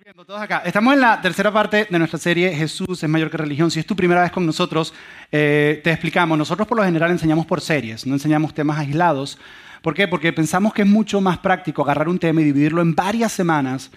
[0.00, 0.62] Todos acá.
[0.64, 3.70] Estamos en la tercera parte de nuestra serie Jesús es mayor que religión.
[3.70, 4.94] Si es tu primera vez con nosotros,
[5.30, 6.38] eh, te explicamos.
[6.38, 9.38] Nosotros por lo general enseñamos por series, no enseñamos temas aislados.
[9.82, 10.08] ¿Por qué?
[10.08, 13.90] Porque pensamos que es mucho más práctico agarrar un tema y dividirlo en varias semanas,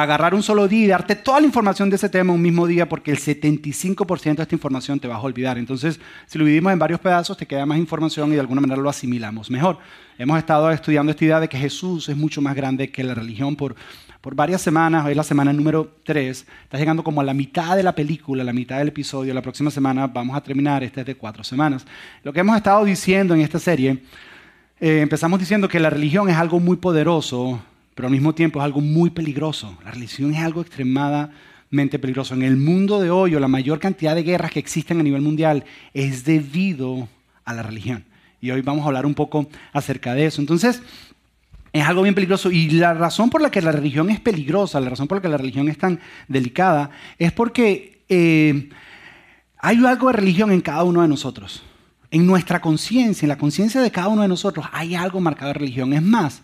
[0.00, 2.88] agarrar un solo día y darte toda la información de ese tema un mismo día,
[2.88, 5.58] porque el 75% de esta información te vas a olvidar.
[5.58, 8.80] Entonces, si lo dividimos en varios pedazos, te queda más información y de alguna manera
[8.80, 9.78] lo asimilamos mejor.
[10.16, 13.54] Hemos estado estudiando esta idea de que Jesús es mucho más grande que la religión
[13.54, 13.74] por
[14.22, 17.74] por varias semanas, hoy es la semana número 3, está llegando como a la mitad
[17.76, 21.06] de la película, la mitad del episodio, la próxima semana vamos a terminar, este es
[21.06, 21.84] de cuatro semanas.
[22.22, 24.00] Lo que hemos estado diciendo en esta serie,
[24.78, 27.60] eh, empezamos diciendo que la religión es algo muy poderoso,
[27.94, 29.76] pero al mismo tiempo es algo muy peligroso.
[29.84, 32.34] La religión es algo extremadamente peligroso.
[32.34, 35.22] En el mundo de hoy, o la mayor cantidad de guerras que existen a nivel
[35.22, 37.08] mundial es debido
[37.44, 38.04] a la religión.
[38.40, 40.40] Y hoy vamos a hablar un poco acerca de eso.
[40.40, 40.82] Entonces,
[41.72, 42.50] es algo bien peligroso.
[42.50, 45.28] Y la razón por la que la religión es peligrosa, la razón por la que
[45.28, 48.68] la religión es tan delicada, es porque eh,
[49.58, 51.62] hay algo de religión en cada uno de nosotros.
[52.10, 55.58] En nuestra conciencia, en la conciencia de cada uno de nosotros, hay algo marcado de
[55.58, 55.92] religión.
[55.92, 56.42] Es más,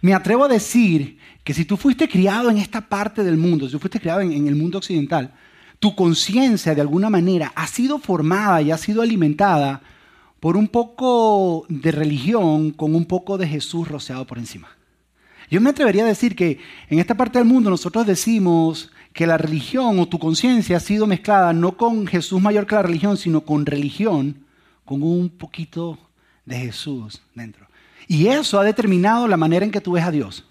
[0.00, 3.72] me atrevo a decir que si tú fuiste criado en esta parte del mundo, si
[3.72, 5.32] tú fuiste criado en el mundo occidental,
[5.78, 9.82] tu conciencia de alguna manera ha sido formada y ha sido alimentada
[10.40, 14.68] por un poco de religión con un poco de Jesús rociado por encima.
[15.50, 16.58] Yo me atrevería a decir que
[16.88, 21.06] en esta parte del mundo nosotros decimos que la religión o tu conciencia ha sido
[21.06, 24.44] mezclada no con Jesús mayor que la religión, sino con religión,
[24.84, 25.98] con un poquito
[26.44, 27.65] de Jesús dentro.
[28.08, 30.44] Y eso ha determinado la manera en que tú ves a Dios.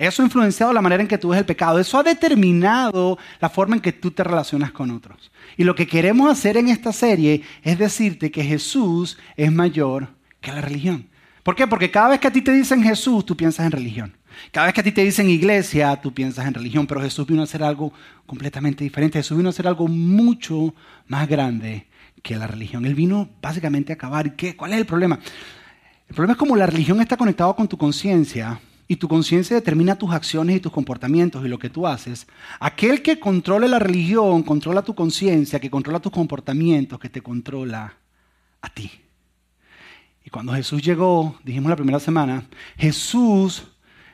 [0.00, 1.78] Eso ha influenciado la manera en que tú ves el pecado.
[1.78, 5.30] Eso ha determinado la forma en que tú te relacionas con otros.
[5.58, 10.08] Y lo que queremos hacer en esta serie es decirte que Jesús es mayor
[10.40, 11.06] que la religión.
[11.42, 11.66] ¿Por qué?
[11.66, 14.16] Porque cada vez que a ti te dicen Jesús, tú piensas en religión.
[14.52, 16.86] Cada vez que a ti te dicen iglesia, tú piensas en religión.
[16.86, 17.92] Pero Jesús vino a hacer algo
[18.24, 19.18] completamente diferente.
[19.18, 20.74] Jesús vino a hacer algo mucho
[21.08, 21.88] más grande
[22.22, 22.86] que la religión.
[22.86, 24.34] Él vino básicamente a acabar.
[24.34, 24.56] ¿Qué?
[24.56, 25.18] ¿Cuál es el problema?
[26.10, 29.96] El problema es como la religión está conectada con tu conciencia y tu conciencia determina
[29.96, 32.26] tus acciones y tus comportamientos y lo que tú haces,
[32.58, 37.94] aquel que controle la religión controla tu conciencia, que controla tus comportamientos, que te controla
[38.60, 38.90] a ti.
[40.24, 42.42] Y cuando Jesús llegó, dijimos la primera semana,
[42.76, 43.68] Jesús,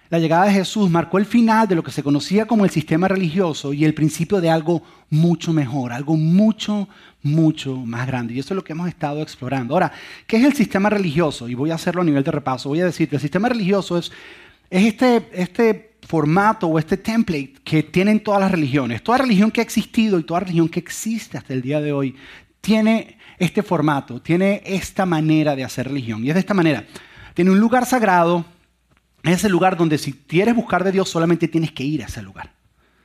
[0.09, 3.09] la llegada de Jesús marcó el final de lo que se conocía como el sistema
[3.09, 6.89] religioso y el principio de algo mucho mejor, algo mucho,
[7.23, 8.35] mucho más grande.
[8.35, 9.75] Y eso es lo que hemos estado explorando.
[9.75, 9.93] Ahora,
[10.27, 11.49] ¿qué es el sistema religioso?
[11.49, 12.69] Y voy a hacerlo a nivel de repaso.
[12.69, 14.13] Voy a decirte, el sistema religioso es
[14.71, 19.03] es este, este formato o este template que tienen todas las religiones.
[19.03, 22.17] Toda religión que ha existido y toda religión que existe hasta el día de hoy
[22.61, 26.25] tiene este formato, tiene esta manera de hacer religión.
[26.25, 26.85] Y es de esta manera.
[27.35, 28.45] Tiene un lugar sagrado,
[29.29, 32.23] es el lugar donde si quieres buscar de Dios solamente tienes que ir a ese
[32.23, 32.53] lugar.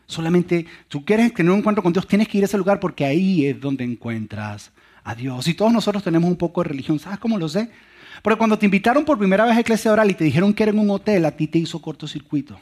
[0.07, 3.05] Solamente tú quieres tener un encuentro con Dios, tienes que ir a ese lugar porque
[3.05, 4.71] ahí es donde encuentras
[5.03, 5.47] a Dios.
[5.47, 6.99] Y todos nosotros tenemos un poco de religión.
[6.99, 7.71] ¿Sabes cómo lo sé?
[8.21, 10.71] Porque cuando te invitaron por primera vez a Iglesia Oral y te dijeron que era
[10.71, 12.59] en un hotel, a ti te hizo cortocircuito.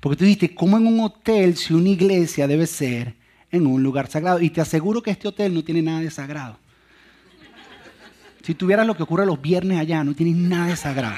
[0.00, 3.14] Porque tú dijiste, ¿cómo en un hotel si una iglesia debe ser
[3.50, 4.40] en un lugar sagrado?
[4.40, 6.58] Y te aseguro que este hotel no tiene nada de sagrado.
[8.42, 11.16] Si tuvieras lo que ocurre los viernes allá, no tienes nada de sagrado.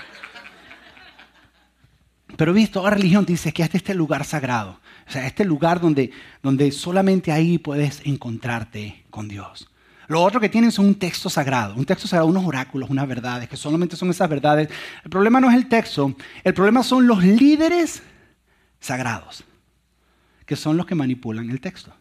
[2.37, 4.81] Pero visto, toda religión te dice que este es este lugar sagrado.
[5.09, 6.11] O sea, este lugar donde,
[6.43, 9.69] donde solamente ahí puedes encontrarte con Dios.
[10.09, 13.49] Lo otro que tienen son un texto sagrado, un texto sagrado, unos oráculos, unas verdades,
[13.49, 14.69] que solamente son esas verdades.
[15.03, 16.15] El problema no es el texto,
[16.45, 18.03] el problema son los líderes
[18.79, 19.45] sagrados,
[20.45, 21.93] que son los que manipulan el texto.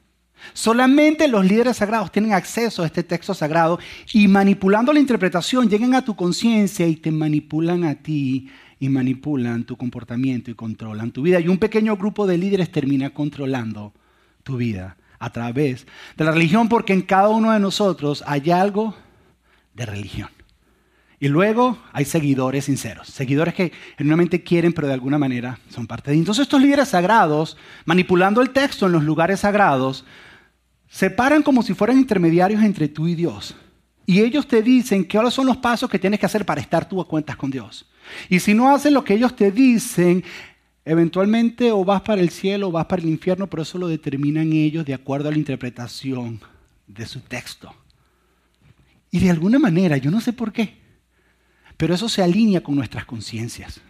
[0.54, 3.80] Solamente los líderes sagrados tienen acceso a este texto sagrado
[4.14, 8.50] y manipulando la interpretación llegan a tu conciencia y te manipulan a ti
[8.80, 11.40] y manipulan tu comportamiento y controlan tu vida.
[11.40, 13.94] Y un pequeño grupo de líderes termina controlando
[14.44, 15.88] tu vida a través
[16.18, 18.96] de la religión porque en cada uno de nosotros hay algo
[19.74, 20.30] de religión.
[21.20, 26.12] Y luego hay seguidores sinceros, seguidores que genuinamente quieren, pero de alguna manera son parte
[26.12, 26.18] de.
[26.18, 30.06] Entonces estos líderes sagrados, manipulando el texto en los lugares sagrados,
[30.90, 33.56] se paran como si fueran intermediarios entre tú y Dios.
[34.06, 37.02] Y ellos te dicen cuáles son los pasos que tienes que hacer para estar tú
[37.02, 37.86] a cuentas con Dios.
[38.30, 40.24] Y si no haces lo que ellos te dicen,
[40.88, 44.54] Eventualmente o vas para el cielo o vas para el infierno, pero eso lo determinan
[44.54, 46.40] ellos de acuerdo a la interpretación
[46.86, 47.74] de su texto.
[49.10, 50.78] Y de alguna manera, yo no sé por qué,
[51.76, 53.82] pero eso se alinea con nuestras conciencias.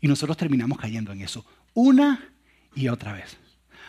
[0.00, 1.44] Y nosotros terminamos cayendo en eso
[1.74, 2.30] una
[2.74, 3.36] y otra vez.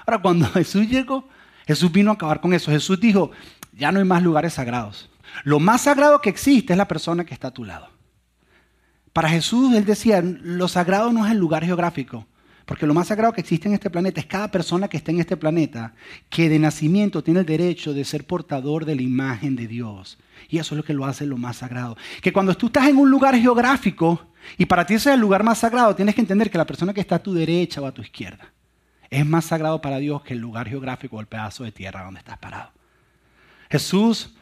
[0.06, 1.30] Ahora, cuando Jesús llegó,
[1.66, 2.69] Jesús vino a acabar con eso.
[2.69, 3.31] Jesús dijo,
[3.72, 5.10] ya no hay más lugares sagrados.
[5.43, 7.89] Lo más sagrado que existe es la persona que está a tu lado.
[9.13, 12.27] Para Jesús, él decía, lo sagrado no es el lugar geográfico.
[12.65, 15.19] Porque lo más sagrado que existe en este planeta es cada persona que está en
[15.19, 15.93] este planeta
[16.29, 20.17] que de nacimiento tiene el derecho de ser portador de la imagen de Dios.
[20.49, 21.95] Y eso es lo que lo hace lo más sagrado.
[22.21, 25.43] Que cuando tú estás en un lugar geográfico y para ti ese es el lugar
[25.43, 27.91] más sagrado, tienes que entender que la persona que está a tu derecha o a
[27.91, 28.51] tu izquierda
[29.11, 32.19] es más sagrado para Dios que el lugar geográfico o el pedazo de tierra donde
[32.19, 32.71] estás parado.
[33.69, 34.35] Jesús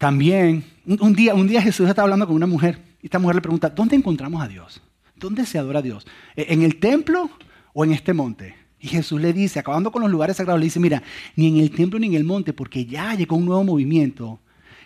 [0.00, 3.42] también, un día, un día Jesús estaba hablando con una mujer y esta mujer le
[3.42, 4.80] pregunta, ¿dónde encontramos a Dios?
[5.14, 6.06] ¿Dónde se adora a Dios?
[6.36, 7.28] ¿En el templo
[7.74, 8.56] o en este monte?
[8.80, 11.02] Y Jesús le dice, acabando con los lugares sagrados, le dice, mira,
[11.36, 14.40] ni en el templo ni en el monte, porque ya llegó un nuevo movimiento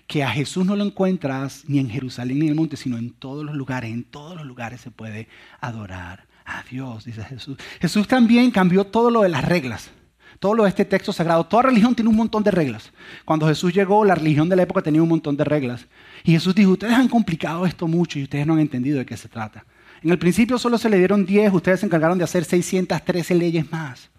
[0.09, 3.11] que a Jesús no lo encuentras ni en Jerusalén ni en el monte, sino en
[3.11, 3.93] todos los lugares.
[3.93, 5.29] En todos los lugares se puede
[5.61, 7.57] adorar a Dios, dice Jesús.
[7.81, 9.93] Jesús también cambió todo lo de las reglas.
[10.39, 11.45] Todo este texto sagrado.
[11.45, 12.93] Toda religión tiene un montón de reglas.
[13.25, 15.87] Cuando Jesús llegó, la religión de la época tenía un montón de reglas.
[16.23, 19.17] Y Jesús dijo, ustedes han complicado esto mucho y ustedes no han entendido de qué
[19.17, 19.65] se trata.
[20.03, 23.71] En el principio solo se le dieron 10, ustedes se encargaron de hacer 613 leyes
[23.73, 24.11] más.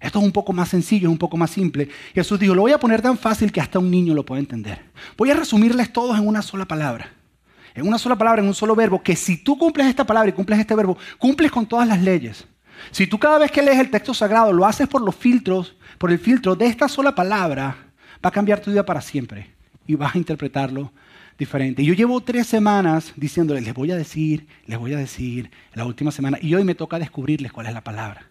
[0.00, 1.88] Esto es un poco más sencillo, es un poco más simple.
[2.14, 4.82] Jesús dijo, lo voy a poner tan fácil que hasta un niño lo puede entender.
[5.16, 7.12] Voy a resumirles todos en una sola palabra.
[7.74, 10.32] En una sola palabra, en un solo verbo, que si tú cumples esta palabra y
[10.32, 12.46] cumples este verbo, cumples con todas las leyes.
[12.90, 16.10] Si tú cada vez que lees el texto sagrado lo haces por los filtros, por
[16.10, 17.76] el filtro de esta sola palabra,
[18.24, 19.54] va a cambiar tu vida para siempre
[19.86, 20.92] y vas a interpretarlo
[21.38, 21.84] diferente.
[21.84, 26.10] Yo llevo tres semanas diciéndoles, les voy a decir, les voy a decir, la última
[26.10, 28.26] semana, y hoy me toca descubrirles cuál es la palabra.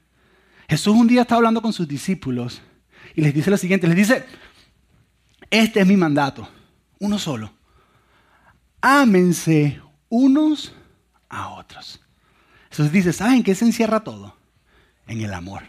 [0.68, 2.62] Jesús un día está hablando con sus discípulos
[3.16, 4.26] y les dice lo siguiente, les dice,
[5.50, 6.48] este es mi mandato,
[7.00, 7.52] uno solo.
[8.82, 10.74] Ámense unos
[11.28, 12.00] a otros.
[12.70, 14.39] Jesús dice, ¿saben qué se encierra todo?
[15.10, 15.64] En el amor.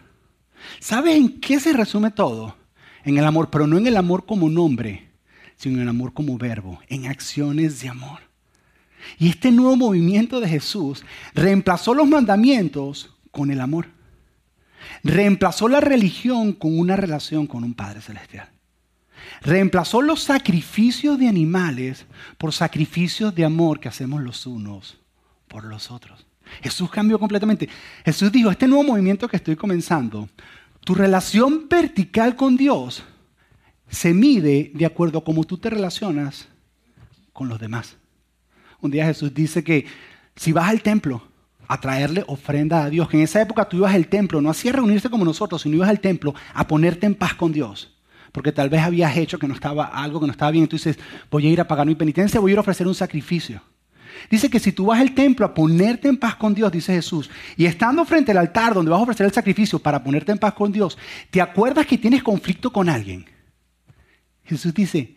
[0.80, 2.56] ¿Saben en qué se resume todo?
[3.04, 5.08] En el amor, pero no en el amor como nombre,
[5.56, 8.20] sino en amor como verbo, en acciones de amor.
[9.18, 11.04] Y este nuevo movimiento de Jesús
[11.34, 13.88] reemplazó los mandamientos con el amor.
[15.02, 18.50] Reemplazó la religión con una relación con un Padre Celestial.
[19.40, 22.04] Reemplazó los sacrificios de animales
[22.36, 24.98] por sacrificios de amor que hacemos los unos
[25.48, 26.26] por los otros.
[26.62, 27.68] Jesús cambió completamente.
[28.04, 30.28] Jesús dijo, este nuevo movimiento que estoy comenzando,
[30.84, 33.02] tu relación vertical con Dios
[33.88, 36.48] se mide de acuerdo a cómo tú te relacionas
[37.32, 37.96] con los demás.
[38.80, 39.86] Un día Jesús dice que
[40.36, 41.22] si vas al templo
[41.68, 44.74] a traerle ofrenda a Dios, que en esa época tú ibas al templo, no hacías
[44.74, 47.96] reunirse como nosotros, sino ibas al templo a ponerte en paz con Dios.
[48.32, 50.98] Porque tal vez habías hecho que no estaba algo que no estaba bien, entonces
[51.30, 53.62] voy a ir a pagar mi penitencia, voy a ir a ofrecer un sacrificio.
[54.28, 57.30] Dice que si tú vas al templo a ponerte en paz con Dios, dice Jesús,
[57.56, 60.54] y estando frente al altar donde vas a ofrecer el sacrificio para ponerte en paz
[60.54, 60.98] con Dios,
[61.30, 63.26] te acuerdas que tienes conflicto con alguien
[64.50, 65.14] Jesús dice,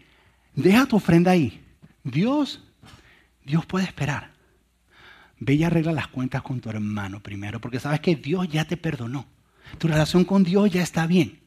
[0.54, 1.60] deja tu ofrenda ahí.
[2.04, 2.64] Dios,
[3.44, 4.32] Dios puede esperar.
[5.40, 8.78] Ve y arregla las cuentas con tu hermano primero, porque sabes que Dios ya te
[8.78, 9.26] perdonó.
[9.80, 11.40] Tu relación con Dios ya está bien.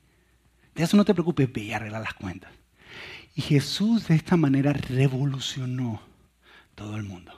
[0.75, 2.51] De eso no te preocupes, ve y arregla las cuentas.
[3.37, 6.03] Y Jesús de esta manera revolucionó
[6.75, 7.36] todo el mundo.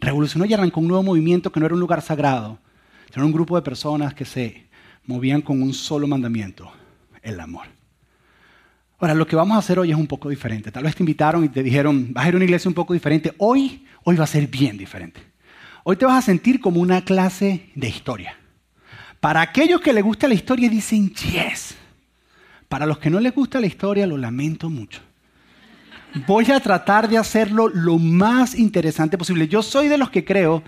[0.00, 2.58] Revolucionó y arrancó un nuevo movimiento que no era un lugar sagrado,
[3.12, 4.68] sino un grupo de personas que se
[5.06, 6.70] movían con un solo mandamiento,
[7.22, 7.66] el amor.
[9.00, 10.72] Ahora, lo que vamos a hacer hoy es un poco diferente.
[10.72, 12.94] Tal vez te invitaron y te dijeron, vas a ir a una iglesia un poco
[12.94, 13.32] diferente.
[13.38, 15.20] Hoy, hoy va a ser bien diferente.
[15.84, 18.36] Hoy te vas a sentir como una clase de historia.
[19.20, 21.76] Para aquellos que les gusta la historia dicen yes.
[22.68, 25.00] Para los que no les gusta la historia lo lamento mucho.
[26.26, 29.48] Voy a tratar de hacerlo lo más interesante posible.
[29.48, 30.62] Yo soy de los que creo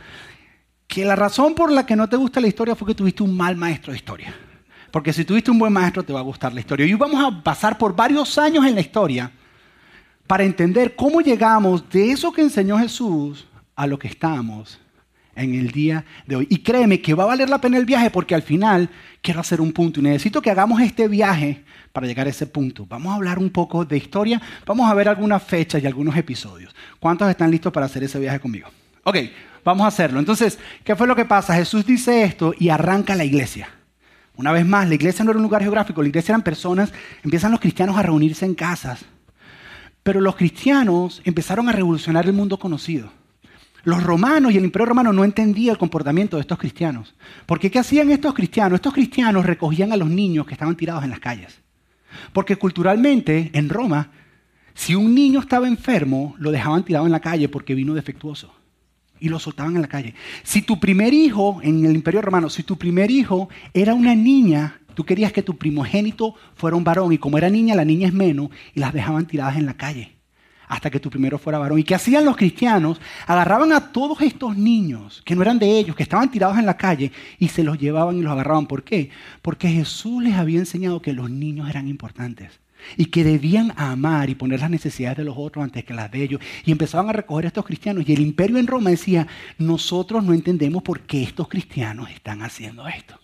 [0.86, 3.36] que la razón por la que no te gusta la historia fue que tuviste un
[3.36, 4.34] mal maestro de historia.
[4.90, 6.84] Porque si tuviste un buen maestro te va a gustar la historia.
[6.84, 9.30] Y vamos a pasar por varios años en la historia
[10.26, 14.78] para entender cómo llegamos de eso que enseñó Jesús a lo que estamos
[15.42, 16.46] en el día de hoy.
[16.50, 18.90] Y créeme que va a valer la pena el viaje porque al final
[19.22, 22.86] quiero hacer un punto y necesito que hagamos este viaje para llegar a ese punto.
[22.86, 26.74] Vamos a hablar un poco de historia, vamos a ver algunas fechas y algunos episodios.
[26.98, 28.68] ¿Cuántos están listos para hacer ese viaje conmigo?
[29.04, 29.16] Ok,
[29.64, 30.18] vamos a hacerlo.
[30.18, 31.54] Entonces, ¿qué fue lo que pasa?
[31.54, 33.68] Jesús dice esto y arranca la iglesia.
[34.36, 36.92] Una vez más, la iglesia no era un lugar geográfico, la iglesia eran personas,
[37.22, 39.04] empiezan los cristianos a reunirse en casas.
[40.02, 43.12] Pero los cristianos empezaron a revolucionar el mundo conocido.
[43.84, 47.14] Los romanos y el imperio romano no entendían el comportamiento de estos cristianos.
[47.46, 48.76] Porque ¿qué hacían estos cristianos?
[48.76, 51.60] Estos cristianos recogían a los niños que estaban tirados en las calles.
[52.32, 54.10] Porque culturalmente, en Roma,
[54.74, 58.54] si un niño estaba enfermo, lo dejaban tirado en la calle porque vino defectuoso
[59.18, 60.14] y lo soltaban en la calle.
[60.42, 64.80] Si tu primer hijo, en el Imperio Romano, si tu primer hijo era una niña,
[64.94, 68.14] tú querías que tu primogénito fuera un varón y como era niña, la niña es
[68.14, 70.19] menos y las dejaban tiradas en la calle.
[70.70, 71.80] Hasta que tu primero fuera varón.
[71.80, 73.00] ¿Y qué hacían los cristianos?
[73.26, 76.76] Agarraban a todos estos niños que no eran de ellos, que estaban tirados en la
[76.76, 77.10] calle,
[77.40, 78.66] y se los llevaban y los agarraban.
[78.66, 79.10] ¿Por qué?
[79.42, 82.60] Porque Jesús les había enseñado que los niños eran importantes
[82.96, 86.22] y que debían amar y poner las necesidades de los otros antes que las de
[86.22, 86.40] ellos.
[86.64, 88.08] Y empezaban a recoger a estos cristianos.
[88.08, 89.26] Y el imperio en Roma decía,
[89.58, 93.18] nosotros no entendemos por qué estos cristianos están haciendo esto.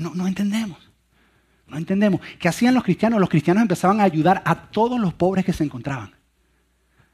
[0.00, 0.78] No, no entendemos.
[1.68, 2.20] No entendemos.
[2.40, 3.20] ¿Qué hacían los cristianos?
[3.20, 6.10] Los cristianos empezaban a ayudar a todos los pobres que se encontraban.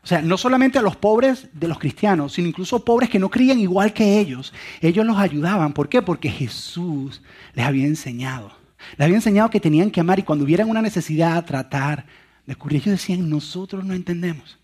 [0.08, 3.28] O sea, no solamente a los pobres de los cristianos, sino incluso pobres que no
[3.28, 4.54] creían igual que ellos.
[4.80, 5.74] Ellos los ayudaban.
[5.74, 6.00] ¿Por qué?
[6.00, 7.20] Porque Jesús
[7.52, 8.50] les había enseñado.
[8.96, 12.06] Les había enseñado que tenían que amar y cuando hubieran una necesidad, tratar
[12.46, 12.80] de cubrir.
[12.80, 14.58] Ellos decían, nosotros no entendemos.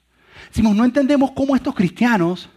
[0.48, 2.48] Decimos, no entendemos cómo estos cristianos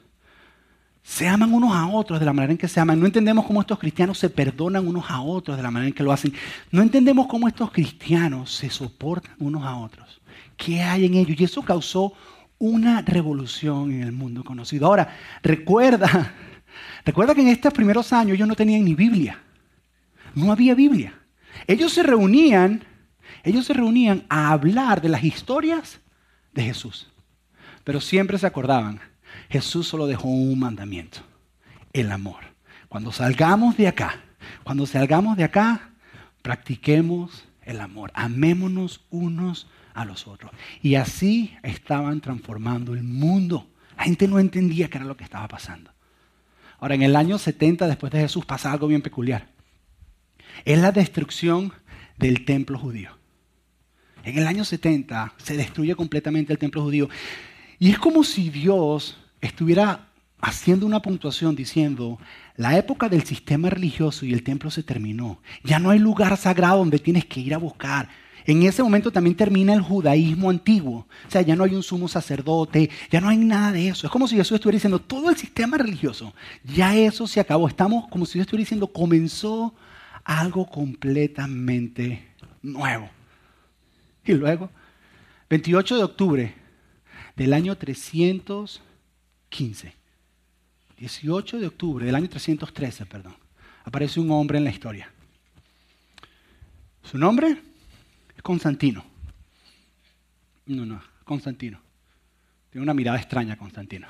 [1.04, 3.02] se aman unos a otros de la manera en que se aman.
[3.02, 6.04] No entendemos cómo estos cristianos se perdonan unos a otros de la manera en que
[6.04, 6.32] lo hacen.
[6.72, 10.22] No entendemos cómo estos cristianos se soportan unos a otros.
[10.56, 11.38] ¿Qué hay en ellos?
[11.38, 12.14] Y eso causó
[12.60, 14.88] una revolución en el mundo conocido.
[14.88, 16.34] Ahora, recuerda,
[17.06, 19.40] recuerda que en estos primeros años ellos no tenían ni Biblia.
[20.34, 21.14] No había Biblia.
[21.66, 22.84] Ellos se reunían,
[23.44, 26.00] ellos se reunían a hablar de las historias
[26.54, 27.08] de Jesús.
[27.84, 29.00] Pero siempre se acordaban,
[29.50, 31.20] Jesús solo dejó un mandamiento,
[31.94, 32.40] el amor.
[32.90, 34.16] Cuando salgamos de acá,
[34.64, 35.92] cuando salgamos de acá,
[36.42, 39.68] practiquemos el amor, amémonos unos
[40.02, 40.52] a los otros.
[40.82, 43.68] Y así estaban transformando el mundo.
[43.98, 45.92] La gente no entendía qué era lo que estaba pasando.
[46.80, 49.58] Ahora, en el año 70 después de Jesús pasa algo bien peculiar
[50.66, 51.74] es la destrucción
[52.18, 53.12] del templo judío.
[54.24, 57.10] En el año 70 se destruye completamente el templo judío.
[57.80, 60.08] Y es como si Dios estuviera
[60.42, 62.20] haciendo una puntuación diciendo,
[62.56, 65.42] la época del sistema religioso y el templo se terminó.
[65.64, 68.10] Ya no hay lugar sagrado donde tienes que ir a buscar.
[68.48, 71.06] En ese momento también termina el judaísmo antiguo.
[71.28, 74.08] O sea, ya no hay un sumo sacerdote, ya no hay nada de eso.
[74.08, 77.68] Es como si Jesús estuviera diciendo, todo el sistema religioso, ya eso se acabó.
[77.68, 79.76] Estamos como si Dios estuviera diciendo, comenzó
[80.24, 82.26] algo completamente
[82.62, 83.10] nuevo.
[84.24, 84.70] Y luego,
[85.50, 86.56] 28 de octubre
[87.36, 89.94] del año 315,
[90.98, 93.36] 18 de octubre del año 313, perdón,
[93.84, 95.12] aparece un hombre en la historia.
[97.04, 97.68] Su nombre
[98.42, 99.04] Constantino.
[100.66, 101.80] No, no, Constantino.
[102.70, 104.08] Tiene una mirada extraña, Constantino.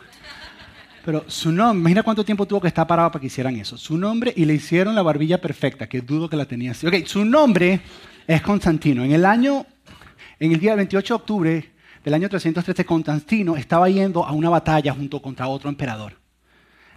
[1.05, 3.77] Pero su nombre, imagina cuánto tiempo tuvo que estar parado para que hicieran eso.
[3.77, 6.85] Su nombre, y le hicieron la barbilla perfecta, que dudo que la tenía así.
[6.85, 7.79] Ok, su nombre
[8.27, 9.05] es Constantino.
[9.05, 9.65] En el año,
[10.39, 11.71] en el día 28 de octubre
[12.03, 16.13] del año 313, Constantino estaba yendo a una batalla junto contra otro emperador.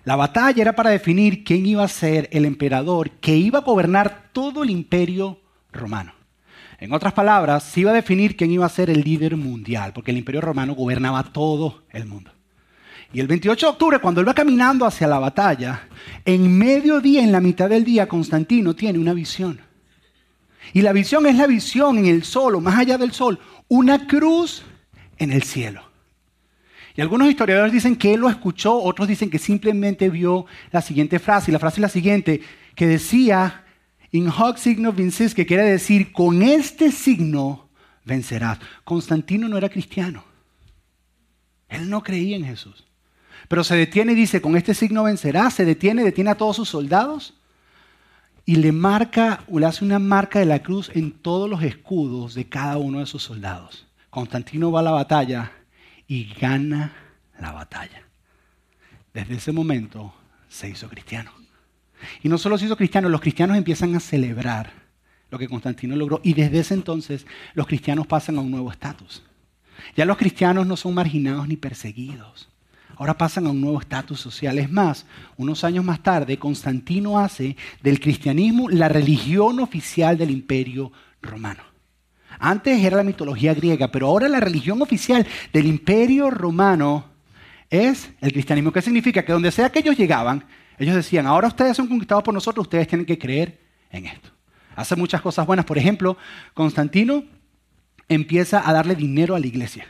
[0.04, 4.30] La batalla era para definir quién iba a ser el emperador que iba a gobernar
[4.32, 5.40] todo el imperio
[5.72, 6.19] romano.
[6.80, 10.12] En otras palabras, se iba a definir quién iba a ser el líder mundial, porque
[10.12, 12.32] el imperio romano gobernaba todo el mundo.
[13.12, 15.88] Y el 28 de octubre, cuando él va caminando hacia la batalla,
[16.24, 19.60] en mediodía, en la mitad del día, Constantino tiene una visión.
[20.72, 24.06] Y la visión es la visión en el sol, o más allá del sol, una
[24.06, 24.62] cruz
[25.18, 25.82] en el cielo.
[26.96, 31.18] Y algunos historiadores dicen que él lo escuchó, otros dicen que simplemente vio la siguiente
[31.18, 31.50] frase.
[31.50, 32.40] Y la frase es la siguiente,
[32.74, 33.64] que decía,
[34.12, 37.68] in hoc signo vinces, que quiere decir, con este signo
[38.04, 38.58] vencerás.
[38.84, 40.24] Constantino no era cristiano.
[41.68, 42.86] Él no creía en Jesús.
[43.48, 46.68] Pero se detiene y dice, con este signo vencerá, se detiene, detiene a todos sus
[46.68, 47.34] soldados
[48.44, 52.48] y le marca, le hace una marca de la cruz en todos los escudos de
[52.48, 53.86] cada uno de sus soldados.
[54.10, 55.52] Constantino va a la batalla
[56.08, 56.92] y gana
[57.38, 58.02] la batalla.
[59.14, 60.12] Desde ese momento
[60.48, 61.39] se hizo cristiano.
[62.22, 64.72] Y no solo se hizo cristiano, los cristianos empiezan a celebrar
[65.30, 69.22] lo que Constantino logró y desde ese entonces los cristianos pasan a un nuevo estatus.
[69.96, 72.50] Ya los cristianos no son marginados ni perseguidos
[73.00, 74.58] ahora pasan a un nuevo estatus social.
[74.58, 75.06] Es más,
[75.38, 80.92] unos años más tarde, Constantino hace del cristianismo la religión oficial del imperio
[81.22, 81.62] romano.
[82.38, 87.06] Antes era la mitología griega, pero ahora la religión oficial del imperio romano
[87.70, 88.70] es el cristianismo.
[88.70, 89.24] ¿Qué significa?
[89.24, 90.44] Que donde sea que ellos llegaban,
[90.80, 93.60] ellos decían, ahora ustedes son conquistados por nosotros, ustedes tienen que creer
[93.90, 94.30] en esto.
[94.74, 95.66] Hace muchas cosas buenas.
[95.66, 96.16] Por ejemplo,
[96.54, 97.24] Constantino
[98.08, 99.86] empieza a darle dinero a la iglesia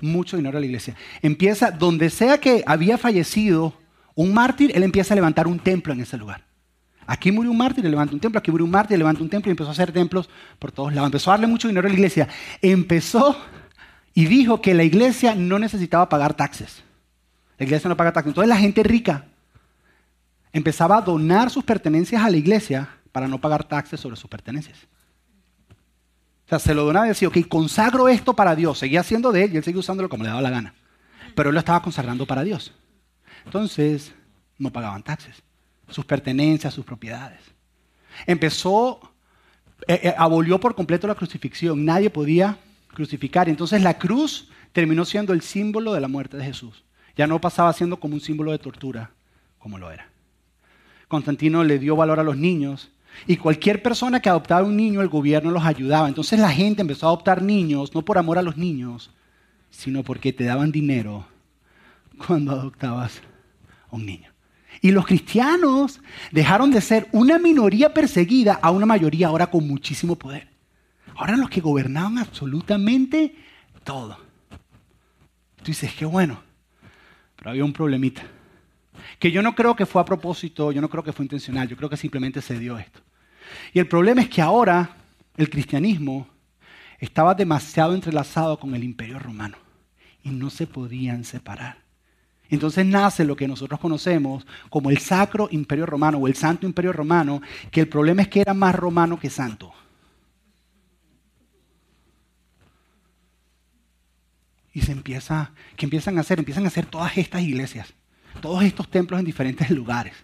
[0.00, 0.94] mucho dinero a la iglesia.
[1.22, 3.74] Empieza, donde sea que había fallecido
[4.14, 6.44] un mártir, él empieza a levantar un templo en ese lugar.
[7.06, 9.28] Aquí murió un mártir, le levanta un templo, aquí murió un mártir, le levanta un
[9.28, 11.08] templo y empezó a hacer templos por todos lados.
[11.08, 12.28] Empezó a darle mucho dinero a la iglesia.
[12.62, 13.36] Empezó
[14.14, 16.82] y dijo que la iglesia no necesitaba pagar taxes.
[17.58, 18.30] La iglesia no paga taxes.
[18.30, 19.26] Entonces la gente rica
[20.54, 24.78] empezaba a donar sus pertenencias a la iglesia para no pagar taxes sobre sus pertenencias.
[26.46, 28.78] O sea, se lo donaba y decía, ok, consagro esto para Dios.
[28.78, 30.74] Seguía siendo de él y él seguía usándolo como le daba la gana.
[31.34, 32.72] Pero él lo estaba consagrando para Dios.
[33.44, 34.14] Entonces,
[34.56, 35.42] no pagaban taxes,
[35.88, 37.40] sus pertenencias, sus propiedades.
[38.24, 39.00] Empezó,
[39.88, 41.84] eh, eh, abolió por completo la crucifixión.
[41.84, 42.58] Nadie podía
[42.94, 43.48] crucificar.
[43.48, 46.84] Entonces la cruz terminó siendo el símbolo de la muerte de Jesús.
[47.16, 49.10] Ya no pasaba siendo como un símbolo de tortura,
[49.58, 50.13] como lo era.
[51.14, 52.90] Constantino le dio valor a los niños
[53.28, 56.08] y cualquier persona que adoptaba un niño, el gobierno los ayudaba.
[56.08, 59.12] Entonces la gente empezó a adoptar niños, no por amor a los niños,
[59.70, 61.24] sino porque te daban dinero
[62.26, 63.22] cuando adoptabas
[63.90, 64.30] a un niño.
[64.80, 66.00] Y los cristianos
[66.32, 70.48] dejaron de ser una minoría perseguida a una mayoría ahora con muchísimo poder.
[71.14, 73.36] Ahora los que gobernaban absolutamente
[73.84, 74.18] todo.
[75.58, 76.42] Tú dices, qué bueno.
[77.36, 78.22] Pero había un problemita.
[79.18, 81.76] Que yo no creo que fue a propósito, yo no creo que fue intencional, yo
[81.76, 83.00] creo que simplemente se dio esto.
[83.72, 84.96] Y el problema es que ahora
[85.36, 86.28] el cristianismo
[86.98, 89.56] estaba demasiado entrelazado con el imperio romano
[90.22, 91.84] y no se podían separar.
[92.48, 96.92] Entonces nace lo que nosotros conocemos como el sacro imperio romano o el santo imperio
[96.92, 99.72] romano, que el problema es que era más romano que santo.
[104.72, 106.38] Y se empieza, ¿qué empiezan a hacer?
[106.38, 107.94] Empiezan a hacer todas estas iglesias,
[108.40, 110.14] todos estos templos en diferentes lugares.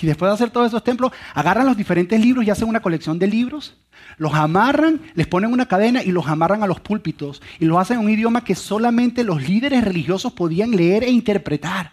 [0.00, 3.18] Y después de hacer todos esos templos, agarran los diferentes libros y hacen una colección
[3.18, 3.76] de libros,
[4.16, 7.98] los amarran, les ponen una cadena y los amarran a los púlpitos y lo hacen
[7.98, 11.92] en un idioma que solamente los líderes religiosos podían leer e interpretar.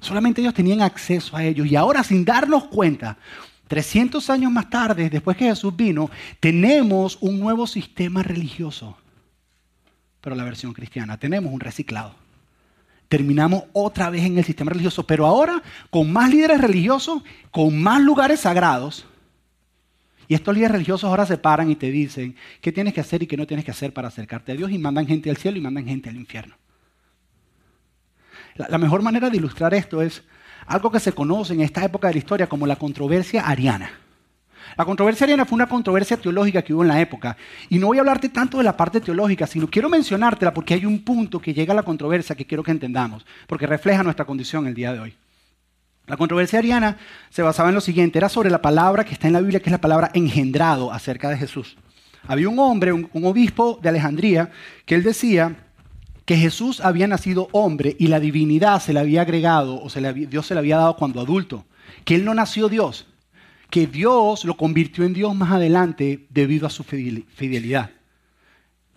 [0.00, 1.68] Solamente ellos tenían acceso a ellos.
[1.68, 3.18] Y ahora, sin darnos cuenta,
[3.68, 8.96] 300 años más tarde, después que Jesús vino, tenemos un nuevo sistema religioso
[10.22, 11.18] pero la versión cristiana.
[11.18, 12.14] Tenemos un reciclado.
[13.12, 18.00] Terminamos otra vez en el sistema religioso, pero ahora con más líderes religiosos, con más
[18.00, 19.04] lugares sagrados.
[20.28, 23.26] Y estos líderes religiosos ahora se paran y te dicen qué tienes que hacer y
[23.26, 25.60] qué no tienes que hacer para acercarte a Dios y mandan gente al cielo y
[25.60, 26.56] mandan gente al infierno.
[28.54, 30.24] La, mejor manera de ilustrar esto es
[30.64, 33.90] algo que se conoce en esta época de la historia como la controversia ariana.
[34.76, 37.36] La controversia ariana fue una controversia teológica que hubo en la época.
[37.68, 40.86] Y no voy a hablarte tanto de la parte teológica, sino quiero mencionártela porque hay
[40.86, 44.66] un punto que llega a la controversia que quiero que entendamos, porque refleja nuestra condición
[44.66, 45.16] el día de hoy.
[46.06, 46.96] La controversia ariana
[47.30, 49.68] se basaba en lo siguiente, era sobre la palabra que está en la Biblia, que
[49.68, 51.76] es la palabra engendrado acerca de Jesús.
[52.26, 54.50] Había un hombre, un, obispo de Alejandría,
[54.84, 55.56] que él decía
[56.24, 60.54] que Jesús había nacido hombre y la divinidad se le había agregado o Dios se
[60.54, 61.64] le había dado cuando adulto,
[62.04, 63.06] que él no nació Dios,
[63.72, 67.88] que Dios lo convirtió en Dios más adelante debido a su fidelidad.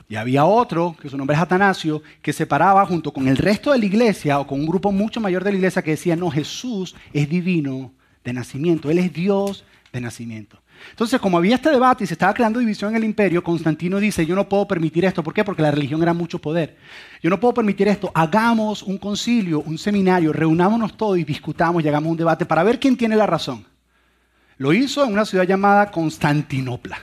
[0.09, 3.71] Y había otro, que su nombre es Atanasio, que se paraba junto con el resto
[3.71, 6.29] de la iglesia o con un grupo mucho mayor de la iglesia que decía, no,
[6.29, 7.93] Jesús es divino
[8.25, 10.61] de nacimiento, Él es Dios de nacimiento.
[10.89, 14.25] Entonces, como había este debate y se estaba creando división en el imperio, Constantino dice,
[14.25, 15.23] yo no puedo permitir esto.
[15.23, 15.45] ¿Por qué?
[15.45, 16.75] Porque la religión era mucho poder.
[17.23, 18.11] Yo no puedo permitir esto.
[18.13, 22.77] Hagamos un concilio, un seminario, reunámonos todos y discutamos, llegamos a un debate para ver
[22.77, 23.65] quién tiene la razón.
[24.57, 26.99] Lo hizo en una ciudad llamada Constantinopla.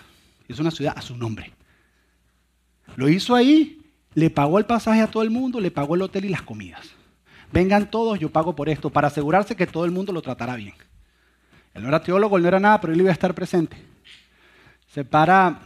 [0.48, 1.52] Es una ciudad a su nombre.
[2.96, 3.82] Lo hizo ahí,
[4.14, 6.90] le pagó el pasaje a todo el mundo, le pagó el hotel y las comidas.
[7.52, 10.74] Vengan todos, yo pago por esto, para asegurarse que todo el mundo lo tratará bien.
[11.74, 13.76] Él no era teólogo, él no era nada, pero él iba a estar presente.
[14.88, 15.60] Se para,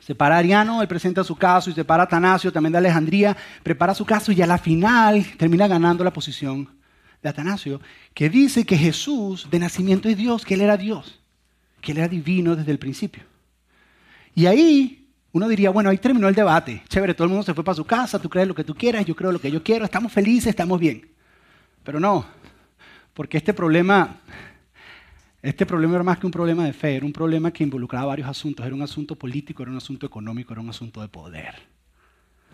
[0.00, 3.94] se para Ariano, él presenta su caso, y se para Atanasio, también de Alejandría, prepara
[3.94, 6.81] su caso y a la final termina ganando la posición
[7.22, 7.80] de Atanasio,
[8.14, 11.20] que dice que Jesús de nacimiento es Dios, que Él era Dios,
[11.80, 13.22] que Él era divino desde el principio.
[14.34, 17.64] Y ahí uno diría, bueno, ahí terminó el debate, chévere, todo el mundo se fue
[17.64, 19.84] para su casa, tú crees lo que tú quieras, yo creo lo que yo quiero,
[19.84, 21.08] estamos felices, estamos bien.
[21.84, 22.26] Pero no,
[23.14, 24.16] porque este problema,
[25.40, 28.28] este problema era más que un problema de fe, era un problema que involucraba varios
[28.28, 31.54] asuntos, era un asunto político, era un asunto económico, era un asunto de poder.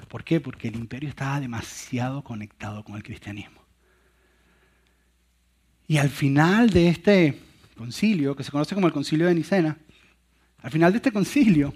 [0.09, 0.40] ¿Por qué?
[0.40, 3.58] Porque el imperio estaba demasiado conectado con el cristianismo.
[5.88, 7.40] Y al final de este
[7.74, 9.79] concilio, que se conoce como el concilio de Nicena,
[10.62, 11.72] al final de este concilio,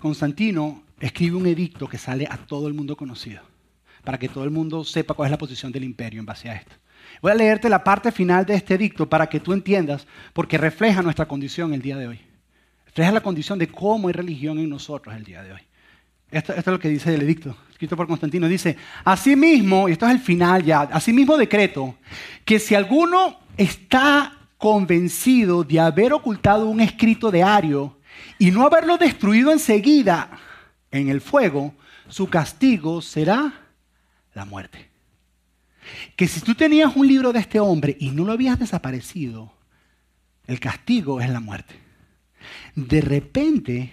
[0.00, 3.42] Constantino escribe un edicto que sale a todo el mundo conocido,
[4.02, 6.54] para que todo el mundo sepa cuál es la posición del imperio en base a
[6.54, 6.74] esto.
[7.20, 11.02] Voy a leerte la parte final de este edicto para que tú entiendas, porque refleja
[11.02, 12.20] nuestra condición el día de hoy.
[12.86, 15.60] Refleja la condición de cómo hay religión en nosotros el día de hoy.
[16.30, 18.48] Esto, es lo que dice el edicto, escrito por Constantino.
[18.48, 21.96] Dice, asimismo, y esto es el final ya, asimismo decreto,
[22.44, 27.98] que si alguno está convencido de haber ocultado un escrito de Ario
[28.38, 30.30] y no haberlo destruido enseguida
[30.90, 31.74] en el fuego,
[32.08, 33.52] su castigo será
[34.34, 34.90] la muerte.
[36.16, 39.52] Que si tú tenías un libro de este hombre y no lo habías desaparecido,
[40.46, 41.74] el castigo es la muerte.
[42.74, 43.92] De repente,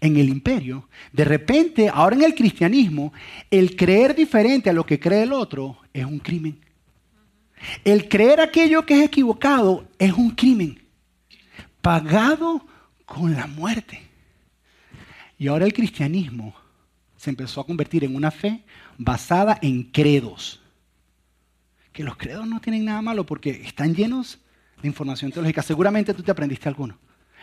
[0.00, 3.12] en el imperio, de repente, ahora en el cristianismo,
[3.50, 6.60] el creer diferente a lo que cree el otro es un crimen.
[7.84, 10.80] El creer aquello que es equivocado es un crimen,
[11.82, 12.64] pagado
[13.04, 14.00] con la muerte.
[15.38, 16.54] Y ahora el cristianismo
[17.16, 18.62] se empezó a convertir en una fe
[18.96, 20.60] basada en credos.
[21.92, 24.38] Que los credos no tienen nada malo porque están llenos
[24.80, 25.62] de información teológica.
[25.62, 26.96] Seguramente tú te aprendiste alguno.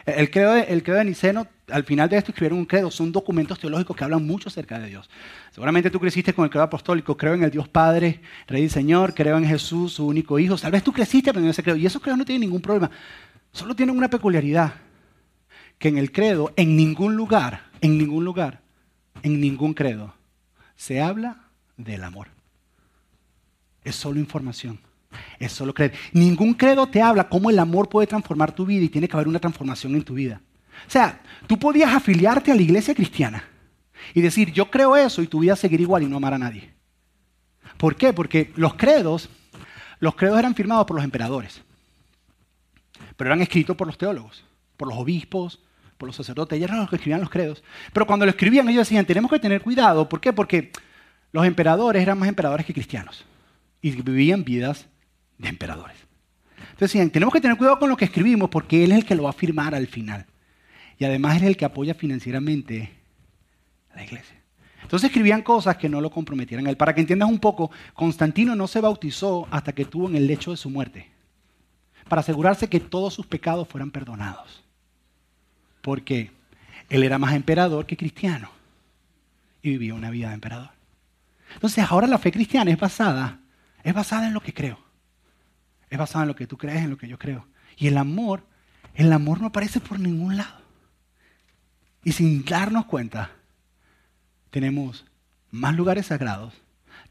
[0.06, 3.58] El credo, de, el credo Niceno, al final de esto escribieron un credo, son documentos
[3.58, 5.10] teológicos que hablan mucho acerca de Dios.
[5.52, 9.16] Seguramente tú creciste con el credo apostólico, creo en el Dios Padre, Rey y Señor,
[9.16, 10.58] creo en Jesús, su único Hijo.
[10.58, 12.92] Tal vez tú creciste aprendiendo ese credo y esos credos no tienen ningún problema.
[13.52, 14.76] Solo tienen una peculiaridad,
[15.80, 18.62] que en el credo, en ningún lugar, en ningún lugar,
[19.24, 20.14] en ningún credo,
[20.76, 21.46] se habla
[21.78, 22.28] del amor.
[23.84, 24.80] Es solo información.
[25.40, 25.94] Es solo creer.
[26.14, 29.28] Ningún credo te habla cómo el amor puede transformar tu vida y tiene que haber
[29.28, 30.42] una transformación en tu vida.
[30.88, 33.44] O sea, tú podías afiliarte a la iglesia cristiana
[34.14, 36.74] y decir, yo creo eso y tu vida seguir igual y no amar a nadie.
[37.78, 38.14] ¿Por qué?
[38.14, 39.30] Porque los credos,
[40.00, 41.62] los credos eran firmados por los emperadores,
[43.18, 44.46] pero eran escritos por los teólogos,
[44.78, 45.60] por los obispos,
[45.98, 47.64] por los sacerdotes, ellos eran los que escribían los credos.
[47.94, 50.08] Pero cuando lo escribían ellos decían, tenemos que tener cuidado.
[50.10, 50.34] ¿Por qué?
[50.34, 50.72] Porque
[51.32, 53.24] los emperadores eran más emperadores que cristianos
[53.82, 54.88] y vivían vidas
[55.38, 55.98] de emperadores.
[56.58, 59.16] Entonces decían, tenemos que tener cuidado con lo que escribimos porque él es el que
[59.16, 60.26] lo va a firmar al final.
[60.98, 62.92] Y además es el que apoya financieramente
[63.92, 64.36] a la iglesia.
[64.82, 66.78] Entonces escribían cosas que no lo comprometieran a él.
[66.78, 70.52] Para que entiendas un poco, Constantino no se bautizó hasta que estuvo en el lecho
[70.52, 71.10] de su muerte,
[72.08, 74.64] para asegurarse que todos sus pecados fueran perdonados.
[75.82, 76.32] Porque
[76.90, 78.50] él era más emperador que cristiano
[79.64, 80.70] y vivía una vida de emperador.
[81.56, 83.40] Entonces ahora la fe cristiana es basada,
[83.84, 84.85] es basada en lo que creo.
[85.96, 87.48] Es basada en lo que tú crees, en lo que yo creo.
[87.78, 88.46] Y el amor,
[88.96, 90.60] el amor no aparece por ningún lado.
[92.04, 93.32] Y sin darnos cuenta,
[94.50, 95.06] tenemos
[95.52, 96.54] más lugares sagrados,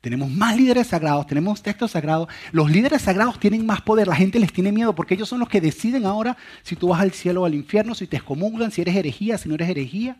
[0.02, 2.28] tenemos más líderes sagrados, tenemos textos sagrados.
[2.52, 5.48] Los líderes sagrados tienen más poder, la gente les tiene miedo porque ellos son los
[5.48, 8.82] que deciden ahora si tú vas al cielo o al infierno, si te excomungan, si
[8.82, 10.18] eres herejía, si no eres herejía.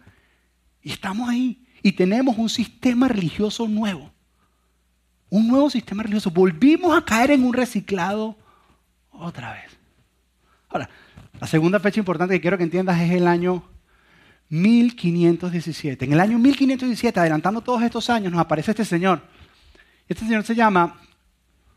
[0.80, 1.66] Y estamos ahí.
[1.82, 4.10] Y tenemos un sistema religioso nuevo.
[5.28, 6.30] Un nuevo sistema religioso.
[6.30, 8.38] Volvimos a caer en un reciclado
[9.14, 9.78] otra vez.
[10.68, 10.88] Ahora,
[11.40, 13.62] la segunda fecha importante que quiero que entiendas es el año
[14.48, 16.04] 1517.
[16.04, 19.22] En el año 1517, adelantando todos estos años, nos aparece este señor.
[20.08, 21.00] Este señor se llama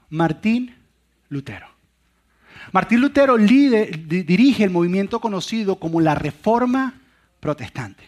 [0.09, 0.75] Martín
[1.29, 1.67] Lutero.
[2.71, 6.95] Martín Lutero dirige el movimiento conocido como la Reforma
[7.39, 8.03] Protestante.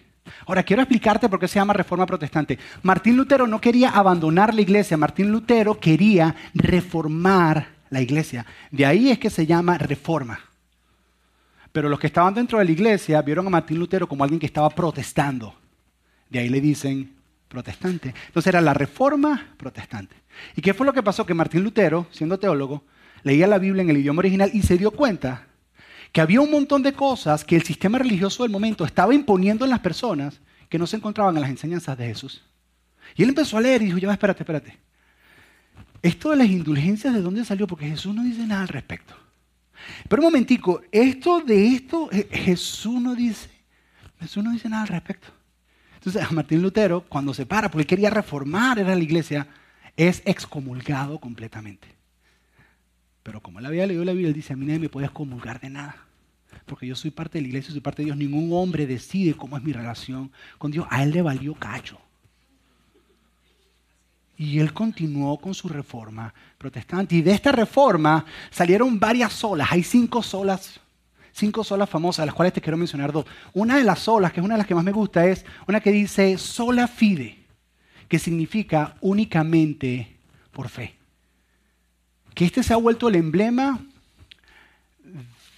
[0.46, 2.60] Ahora, quiero explicarte por qué se llama Reforma Protestante.
[2.84, 8.46] Martín Lutero no quería abandonar la iglesia, Martín Lutero quería reformar la iglesia.
[8.72, 10.40] De ahí es que se llama reforma.
[11.72, 14.46] Pero los que estaban dentro de la iglesia vieron a Martín Lutero como alguien que
[14.46, 15.56] estaba protestando.
[16.30, 17.14] De ahí le dicen
[17.48, 18.14] protestante.
[18.28, 20.16] Entonces era la reforma protestante.
[20.56, 21.26] ¿Y qué fue lo que pasó?
[21.26, 22.84] Que Martín Lutero, siendo teólogo,
[23.24, 25.48] leía la Biblia en el idioma original y se dio cuenta
[26.12, 29.72] que había un montón de cosas que el sistema religioso del momento estaba imponiendo en
[29.72, 32.44] las personas que no se encontraban en las enseñanzas de Jesús.
[33.16, 34.78] Y él empezó a leer y dijo, ya, espérate, espérate.
[36.02, 37.68] Esto de las indulgencias, ¿de dónde salió?
[37.68, 39.16] Porque Jesús no dice nada al respecto.
[40.08, 43.50] Pero un momentico, esto de esto, Jesús no dice,
[44.20, 45.28] Jesús no dice nada al respecto.
[45.96, 49.48] Entonces, a Martín Lutero, cuando se para, porque quería reformar era la iglesia,
[49.98, 51.88] es excomulgado completamente.
[53.24, 55.60] Pero como él había leído la Biblia, él dice, a mí nadie me puede excomulgar
[55.60, 55.98] de nada.
[56.66, 58.18] Porque yo soy parte de la iglesia, soy parte de Dios.
[58.18, 60.88] Ningún hombre decide cómo es mi relación con Dios.
[60.90, 62.00] A él le valió cacho.
[64.40, 67.14] Y él continuó con su reforma protestante.
[67.14, 69.68] Y de esta reforma salieron varias solas.
[69.70, 70.80] Hay cinco solas,
[71.34, 73.26] cinco solas famosas, las cuales te quiero mencionar dos.
[73.54, 75.82] Una de las solas, que es una de las que más me gusta, es una
[75.82, 77.38] que dice sola fide,
[78.08, 80.16] que significa únicamente
[80.54, 80.96] por fe.
[82.34, 83.78] Que este se ha vuelto el emblema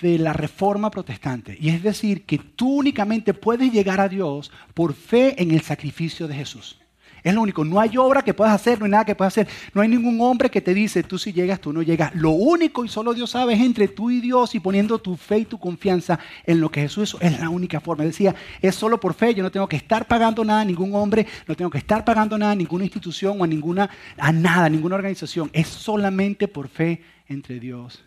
[0.02, 1.56] de la reforma protestante.
[1.62, 6.28] Y es decir, que tú únicamente puedes llegar a Dios por fe en el sacrificio
[6.28, 6.81] de Jesús.
[7.24, 7.64] Es lo único.
[7.64, 9.48] No hay obra que puedas hacer, no hay nada que puedas hacer.
[9.74, 12.14] No hay ningún hombre que te dice, tú si llegas, tú no llegas.
[12.16, 15.40] Lo único y solo Dios sabe es entre tú y Dios y poniendo tu fe
[15.40, 17.34] y tu confianza en lo que Jesús es.
[17.34, 18.04] Es la única forma.
[18.04, 19.34] Decía, es solo por fe.
[19.34, 22.38] Yo no tengo que estar pagando nada a ningún hombre, no tengo que estar pagando
[22.38, 25.50] nada a ninguna institución o a ninguna, a nada, ninguna organización.
[25.54, 28.04] Es solamente por fe entre Dios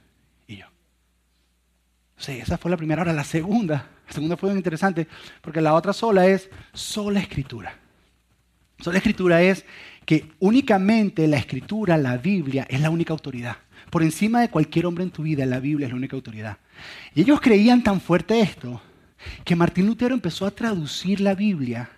[0.46, 0.66] y yo.
[2.16, 3.03] Sí, esa fue la primera.
[3.03, 3.90] Ahora, la segunda.
[4.07, 5.07] La segunda fue muy interesante
[5.40, 7.84] porque la otra sola es sola escritura.
[8.84, 9.64] La escritura es
[10.04, 13.56] que únicamente la escritura, la Biblia, es la única autoridad.
[13.90, 16.58] Por encima de cualquier hombre en tu vida, la Biblia es la única autoridad.
[17.14, 18.82] Y ellos creían tan fuerte esto
[19.44, 21.88] que Martín Lutero empezó a traducir la Biblia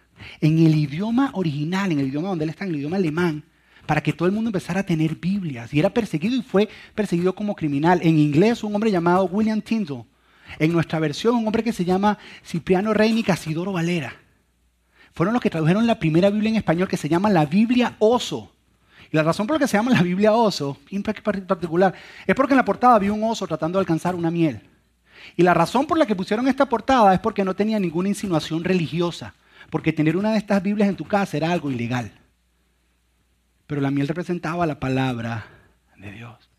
[0.40, 3.42] en el idioma original, en el idioma donde él está, en el idioma alemán,
[3.86, 5.72] para que todo el mundo empezara a tener Biblias.
[5.72, 8.00] Y era perseguido y fue perseguido como criminal.
[8.02, 10.04] En inglés, un hombre llamado William Tyndall.
[10.58, 14.14] En nuestra versión, un hombre que se llama Cipriano Reini Casidoro Valera.
[15.16, 18.52] Fueron los que tradujeron la primera Biblia en español que se llama la Biblia Oso.
[19.10, 21.94] Y la razón por la que se llama la Biblia Oso, en particular,
[22.26, 24.60] es porque en la portada había un oso tratando de alcanzar una miel.
[25.34, 28.62] Y la razón por la que pusieron esta portada es porque no tenía ninguna insinuación
[28.62, 29.32] religiosa,
[29.70, 32.12] porque tener una de estas Biblias en tu casa era algo ilegal.
[33.66, 35.46] Pero la miel representaba la palabra
[35.96, 36.50] de Dios.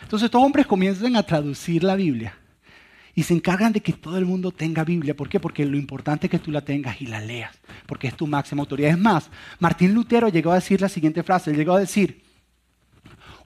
[0.00, 2.39] Entonces estos hombres comienzan a traducir la Biblia
[3.14, 5.16] y se encargan de que todo el mundo tenga Biblia.
[5.16, 5.40] ¿Por qué?
[5.40, 8.62] Porque lo importante es que tú la tengas y la leas, porque es tu máxima
[8.62, 8.90] autoridad.
[8.90, 12.22] Es más, Martín Lutero llegó a decir la siguiente frase, él llegó a decir,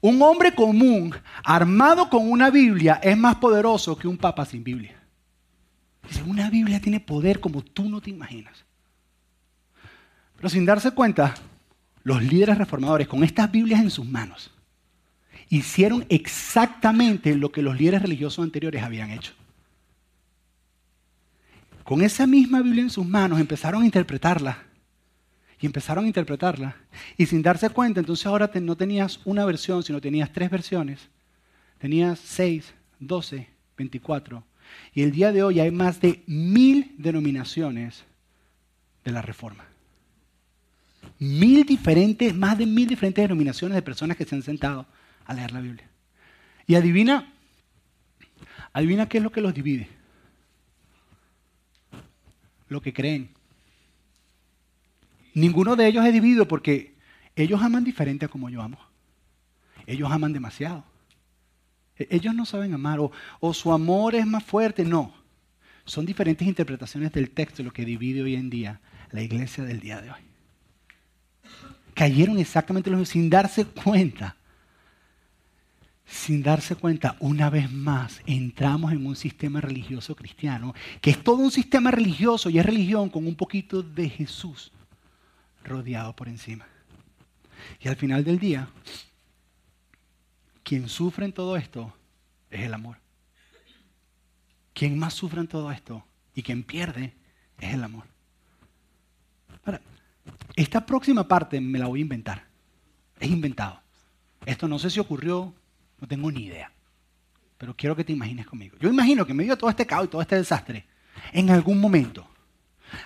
[0.00, 5.00] un hombre común armado con una Biblia es más poderoso que un papa sin Biblia.
[6.06, 8.64] Dice, una Biblia tiene poder como tú no te imaginas.
[10.36, 11.34] Pero sin darse cuenta,
[12.02, 14.50] los líderes reformadores con estas Biblias en sus manos
[15.48, 19.32] hicieron exactamente lo que los líderes religiosos anteriores habían hecho.
[21.84, 24.64] Con esa misma Biblia en sus manos empezaron a interpretarla.
[25.60, 26.76] Y empezaron a interpretarla.
[27.16, 31.08] Y sin darse cuenta, entonces ahora no tenías una versión, sino tenías tres versiones.
[31.78, 34.44] Tenías seis, doce, veinticuatro.
[34.94, 38.04] Y el día de hoy hay más de mil denominaciones
[39.04, 39.64] de la Reforma.
[41.18, 44.86] Mil diferentes, más de mil diferentes denominaciones de personas que se han sentado
[45.26, 45.88] a leer la Biblia.
[46.66, 47.30] Y adivina,
[48.72, 49.88] adivina qué es lo que los divide.
[52.74, 53.30] Lo que creen.
[55.32, 56.94] Ninguno de ellos es dividido porque
[57.36, 58.78] ellos aman diferente a como yo amo.
[59.86, 60.84] Ellos aman demasiado.
[61.96, 64.84] E-, ellos no saben amar o, o su amor es más fuerte.
[64.84, 65.14] No.
[65.84, 68.80] Son diferentes interpretaciones del texto lo que divide hoy en día
[69.12, 70.20] la iglesia del día de hoy
[71.94, 74.36] cayeron exactamente los sin darse cuenta.
[76.06, 81.36] Sin darse cuenta, una vez más, entramos en un sistema religioso cristiano, que es todo
[81.36, 84.72] un sistema religioso y es religión con un poquito de Jesús
[85.64, 86.66] rodeado por encima.
[87.80, 88.68] Y al final del día,
[90.62, 91.92] quien sufre en todo esto
[92.50, 92.98] es el amor.
[94.72, 97.14] Quien más sufre en todo esto y quien pierde
[97.58, 98.04] es el amor.
[99.64, 99.80] Ahora,
[100.56, 102.46] esta próxima parte me la voy a inventar.
[103.20, 103.80] Es inventado.
[104.44, 105.54] Esto no sé si ocurrió,
[106.04, 106.70] no tengo ni idea.
[107.56, 108.76] Pero quiero que te imagines conmigo.
[108.78, 110.84] Yo imagino que en medio de todo este caos y todo este desastre,
[111.32, 112.28] en algún momento,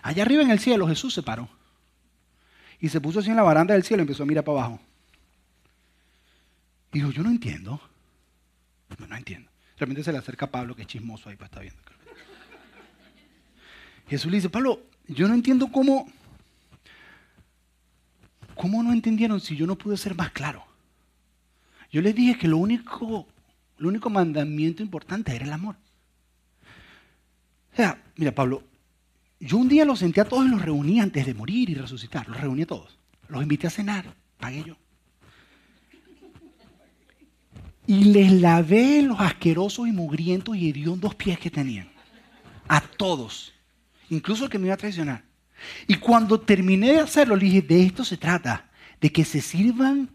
[0.03, 1.49] allá arriba en el cielo, Jesús se paró.
[2.81, 4.81] Y se puso así en la baranda del cielo y empezó a mirar para abajo.
[6.93, 7.81] Y dijo, yo no entiendo.
[8.99, 9.49] No, no entiendo.
[9.77, 11.81] Realmente se le acerca a Pablo, que es chismoso ahí para estar viendo.
[14.09, 16.09] Jesús le dice, Pablo, yo no entiendo cómo
[18.57, 20.68] ¿Cómo no entendieron si yo no pude ser más claro?
[21.91, 23.27] Yo les dije que lo único,
[23.79, 25.77] lo único mandamiento importante era el amor.
[27.73, 28.63] O sea, mira, Pablo,
[29.41, 32.29] yo un día los senté a todos y los reuní antes de morir y resucitar.
[32.29, 32.99] Los reuní a todos.
[33.29, 34.15] Los invité a cenar.
[34.39, 34.77] Pagué yo.
[37.87, 41.89] Y les lavé los asquerosos y mugrientos y hediondos pies que tenían.
[42.69, 43.55] A todos.
[44.11, 45.25] Incluso el que me iba a traicionar.
[45.87, 48.69] Y cuando terminé de hacerlo, le dije, de esto se trata,
[49.01, 50.11] de que se sirvan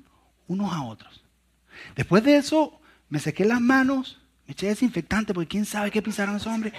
[0.48, 1.23] unos a otros.
[1.96, 6.36] Después de eso, me sequé las manos, me eché desinfectante, porque quién sabe qué pisaron
[6.36, 6.74] esos hombres.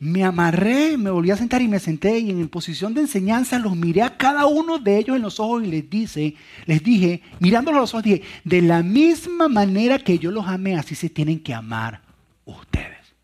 [0.00, 3.76] Me amarré, me volví a sentar y me senté y en posición de enseñanza los
[3.76, 6.34] miré a cada uno de ellos en los ojos y les, dice,
[6.66, 10.76] les dije, mirándolos a los ojos, dije, de la misma manera que yo los amé,
[10.76, 12.02] así se tienen que amar
[12.44, 13.14] ustedes.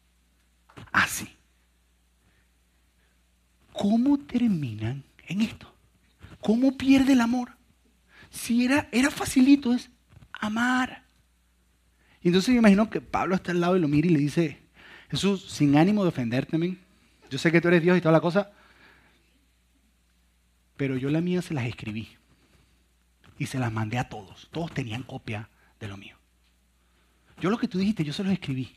[0.92, 1.28] Así.
[3.80, 5.72] ¿cómo terminan en esto?
[6.42, 7.56] ¿Cómo pierde el amor?
[8.28, 9.89] Si era, era facilito, es
[10.40, 11.04] amar.
[12.22, 14.58] Y entonces me imagino que Pablo está al lado y lo mira y le dice,
[15.10, 16.58] Jesús, sin ánimo de ofenderte,
[17.30, 18.50] yo sé que tú eres Dios y toda la cosa,
[20.76, 22.08] pero yo la mía se las escribí
[23.38, 24.48] y se las mandé a todos.
[24.50, 25.48] Todos tenían copia
[25.78, 26.16] de lo mío.
[27.40, 28.76] Yo lo que tú dijiste, yo se los escribí.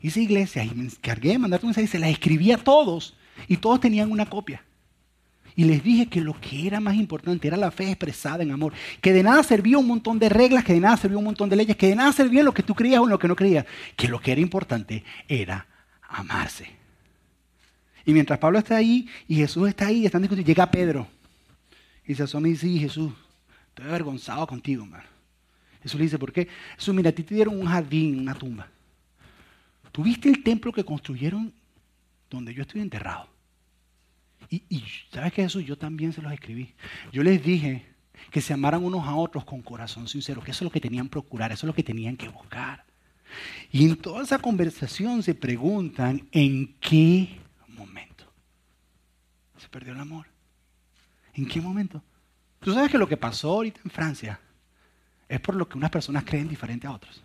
[0.00, 3.16] Hice iglesia y me encargué de mandarte un mensaje y se las escribí a todos.
[3.48, 4.64] Y todos tenían una copia.
[5.56, 8.72] Y les dije que lo que era más importante era la fe expresada en amor.
[9.00, 11.56] Que de nada servía un montón de reglas, que de nada servía un montón de
[11.56, 13.64] leyes, que de nada servía lo que tú creías o lo que no creías.
[13.96, 15.66] Que lo que era importante era
[16.08, 16.68] amarse.
[18.04, 21.06] Y mientras Pablo está ahí y Jesús está ahí, están discutiendo, llega Pedro.
[22.06, 23.12] Y se asoma y dice, Jesús,
[23.68, 25.04] estoy avergonzado contigo, hermano.
[25.82, 26.48] Jesús le dice, ¿por qué?
[26.76, 28.68] Jesús, mira, a ti te dieron un jardín, una tumba.
[29.92, 31.52] ¿Tuviste el templo que construyeron
[32.34, 33.28] donde yo estoy enterrado.
[34.50, 35.64] Y, ¿sabes qué, Jesús?
[35.64, 36.74] Yo también se los escribí.
[37.12, 37.86] Yo les dije
[38.30, 41.06] que se amaran unos a otros con corazón sincero, que eso es lo que tenían
[41.06, 42.84] que procurar, eso es lo que tenían que buscar.
[43.70, 48.24] Y en toda esa conversación se preguntan en qué momento
[49.58, 50.26] se perdió el amor.
[51.34, 52.02] ¿En qué momento?
[52.60, 54.40] Tú sabes que lo que pasó ahorita en Francia
[55.28, 57.24] es por lo que unas personas creen diferente a otros.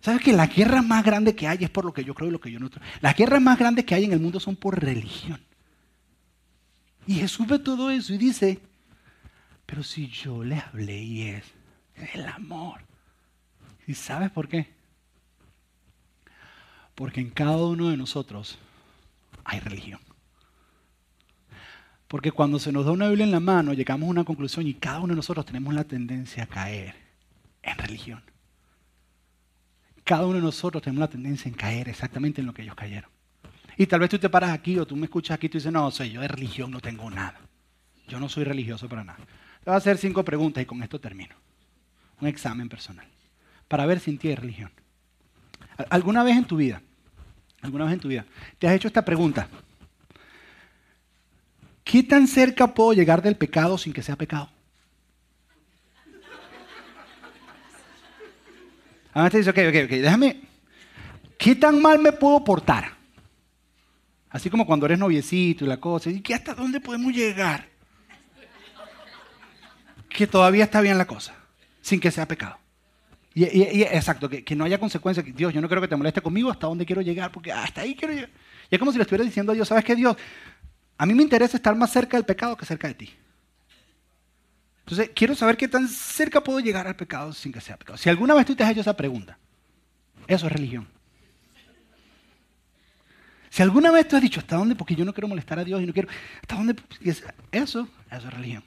[0.00, 2.32] ¿Sabes que la guerra más grande que hay es por lo que yo creo y
[2.32, 2.82] lo que yo no creo?
[3.00, 5.40] Las guerras más grandes que hay en el mundo son por religión.
[7.10, 8.60] Y Jesús ve todo eso y dice,
[9.66, 11.44] pero si yo le hablé y es
[12.14, 12.82] el amor.
[13.84, 14.72] ¿Y sabes por qué?
[16.94, 18.60] Porque en cada uno de nosotros
[19.42, 19.98] hay religión.
[22.06, 24.74] Porque cuando se nos da una Biblia en la mano, llegamos a una conclusión y
[24.74, 26.94] cada uno de nosotros tenemos la tendencia a caer
[27.62, 28.22] en religión.
[30.04, 33.10] Cada uno de nosotros tenemos la tendencia en caer exactamente en lo que ellos cayeron.
[33.80, 35.72] Y tal vez tú te paras aquí o tú me escuchas aquí y tú dices,
[35.72, 37.40] no, soy yo de religión no tengo nada.
[38.08, 39.16] Yo no soy religioso para nada.
[39.16, 41.34] Te voy a hacer cinco preguntas y con esto termino.
[42.20, 43.06] Un examen personal.
[43.68, 44.70] Para ver si en religión.
[45.88, 46.82] ¿Alguna vez en tu vida,
[47.62, 48.26] alguna vez en tu vida,
[48.58, 49.48] te has hecho esta pregunta?
[51.82, 54.50] ¿Qué tan cerca puedo llegar del pecado sin que sea pecado?
[59.14, 60.42] Ahora te dice, ok, ok, ok, déjame.
[61.38, 62.99] ¿Qué tan mal me puedo portar?
[64.30, 66.10] Así como cuando eres noviecito y la cosa.
[66.10, 67.68] ¿Y qué hasta dónde podemos llegar?
[70.08, 71.34] Que todavía está bien la cosa,
[71.80, 72.58] sin que sea pecado.
[73.32, 73.44] Y,
[73.82, 75.24] exacto, que, que, no haya consecuencias.
[75.34, 77.94] Dios, yo no quiero que te moleste conmigo hasta dónde quiero llegar, porque hasta ahí
[77.94, 78.30] quiero llegar.
[78.70, 80.16] Y es como si le estuviera diciendo a Dios, ¿sabes qué, Dios?
[80.98, 83.10] A mí me interesa estar más cerca del pecado que cerca de ti.
[84.80, 87.96] Entonces, quiero saber qué tan cerca puedo llegar al pecado sin que sea pecado.
[87.96, 89.38] Si alguna vez tú te has hecho esa pregunta,
[90.26, 90.88] eso es religión.
[93.50, 94.76] Si alguna vez tú has dicho, ¿hasta dónde?
[94.76, 96.08] Porque yo no quiero molestar a Dios y no quiero.
[96.40, 96.76] ¿Hasta dónde?
[97.02, 98.62] Eso, eso es religión.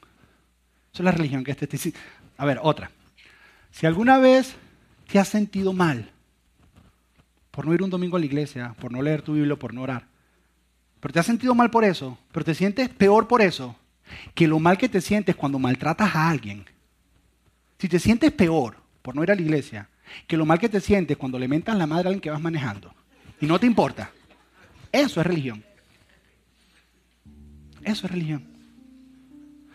[0.94, 1.94] Eso es la religión que este te dice.
[2.38, 2.92] A ver, otra.
[3.72, 4.56] Si alguna vez
[5.08, 6.12] te has sentido mal
[7.50, 9.84] por no ir un domingo a la iglesia, por no leer tu Biblia, por no
[9.84, 10.06] orar,
[11.00, 13.76] pero te has sentido mal por eso, pero te sientes peor por eso,
[14.36, 16.66] que lo mal que te sientes cuando maltratas a alguien.
[17.78, 19.90] Si te sientes peor por no ir a la iglesia,
[20.28, 22.42] que lo mal que te sientes cuando le mentas la madre a alguien que vas
[22.42, 22.94] manejando,
[23.40, 24.12] y no te importa,
[24.94, 25.66] eso es religión.
[27.84, 28.46] Eso es religión.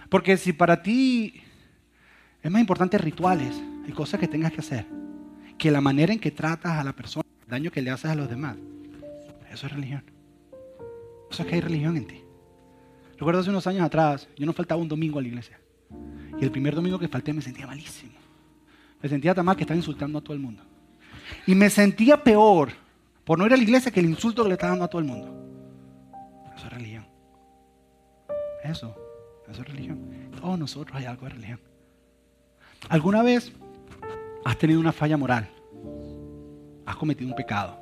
[0.08, 1.42] Porque si para ti
[2.42, 4.86] es más importante rituales y cosas que tengas que hacer,
[5.58, 8.14] que la manera en que tratas a la persona, el daño que le haces a
[8.14, 8.56] los demás,
[9.52, 10.04] eso es religión.
[11.30, 12.22] Eso es que hay religión en ti.
[13.18, 15.58] Recuerdo hace unos años atrás, yo no faltaba un domingo a la iglesia.
[16.40, 18.12] Y el primer domingo que falté me sentía malísimo.
[19.02, 20.62] Me sentía tan mal que estaba insultando a todo el mundo.
[21.44, 22.70] Y me sentía peor
[23.28, 25.02] por no ir a la iglesia que el insulto que le estaba dando a todo
[25.02, 25.28] el mundo.
[26.56, 27.06] Eso es religión.
[28.64, 28.96] Eso,
[29.46, 30.30] eso es religión.
[30.40, 31.60] Todos nosotros hay algo de religión.
[32.88, 33.52] ¿Alguna vez
[34.46, 35.46] has tenido una falla moral?
[36.86, 37.78] ¿Has cometido un pecado?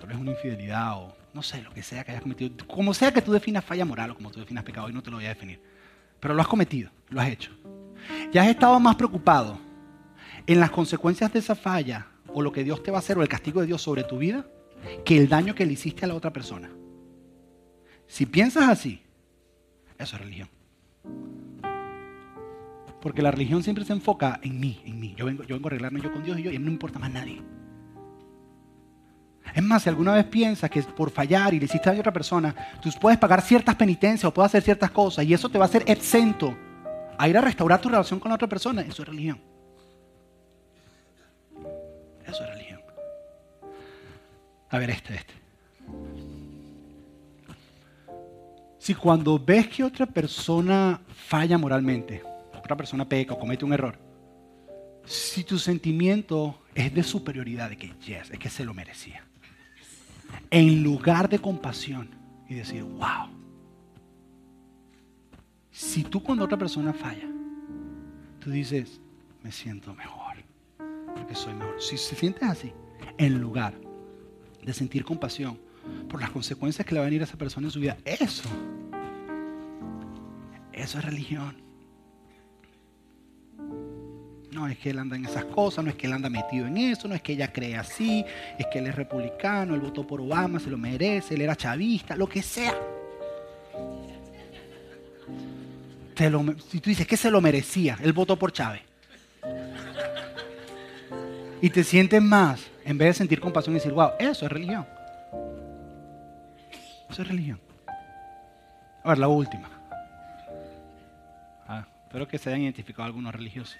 [0.00, 3.12] Tal vez una infidelidad o no sé, lo que sea que hayas cometido, como sea
[3.12, 5.26] que tú definas falla moral o como tú definas pecado, hoy no te lo voy
[5.26, 5.62] a definir,
[6.18, 7.52] pero lo has cometido, lo has hecho.
[8.32, 9.56] Ya has estado más preocupado
[10.48, 13.22] en las consecuencias de esa falla o lo que Dios te va a hacer o
[13.22, 14.46] el castigo de Dios sobre tu vida
[15.04, 16.70] que el daño que le hiciste a la otra persona.
[18.06, 19.02] Si piensas así,
[19.98, 20.48] eso es religión.
[23.00, 25.14] Porque la religión siempre se enfoca en mí, en mí.
[25.16, 26.72] Yo vengo, yo vengo a arreglarme yo con Dios y yo, y a mí no
[26.72, 27.42] importa más nadie.
[29.54, 32.54] Es más, si alguna vez piensas que por fallar y le hiciste a otra persona,
[32.82, 35.68] tú puedes pagar ciertas penitencias o puedes hacer ciertas cosas y eso te va a
[35.68, 36.56] hacer exento
[37.16, 39.40] a ir a restaurar tu relación con la otra persona, eso es religión.
[44.70, 45.34] A ver, este, este.
[48.78, 52.22] Si cuando ves que otra persona falla moralmente,
[52.56, 53.98] otra persona peca o comete un error,
[55.04, 59.24] si tu sentimiento es de superioridad, de que yes, es que se lo merecía
[60.50, 62.10] en lugar de compasión
[62.48, 63.28] y decir, wow.
[65.70, 67.28] Si tú cuando otra persona falla,
[68.40, 69.00] tú dices,
[69.42, 70.36] me siento mejor,
[71.14, 71.80] porque soy mejor.
[71.80, 72.72] Si se sientes así,
[73.16, 73.74] en lugar
[74.62, 75.58] de sentir compasión
[76.08, 78.48] por las consecuencias que le va a venir a esa persona en su vida, eso,
[80.72, 81.56] eso es religión.
[84.50, 86.78] No es que él anda en esas cosas, no es que él anda metido en
[86.78, 88.24] eso, no es que ella cree así,
[88.58, 92.16] es que él es republicano, él votó por Obama, se lo merece, él era chavista,
[92.16, 92.74] lo que sea.
[96.68, 98.82] si tú dices que se lo merecía, él votó por Chávez.
[101.60, 104.86] Y te sientes más, en vez de sentir compasión y decir, wow, eso es religión.
[107.10, 107.60] Eso es religión.
[109.04, 109.68] A ver, la última.
[111.66, 113.76] Ah, espero que se hayan identificado algunos religiosos.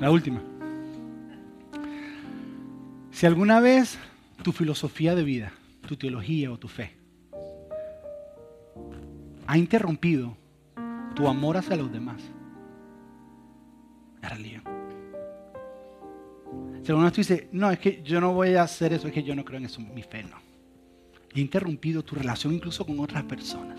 [0.00, 0.42] La última.
[3.12, 3.96] Si alguna vez
[4.42, 5.52] tu filosofía de vida,
[5.86, 6.96] tu teología o tu fe
[9.46, 10.36] ha interrumpido
[11.14, 12.20] tu amor hacia los demás,
[14.20, 14.77] es religión.
[16.88, 19.12] Si alguna vez tú dices, no, es que yo no voy a hacer eso, es
[19.12, 20.38] que yo no creo en eso, mi fe no.
[21.34, 23.78] He interrumpido tu relación incluso con otras personas.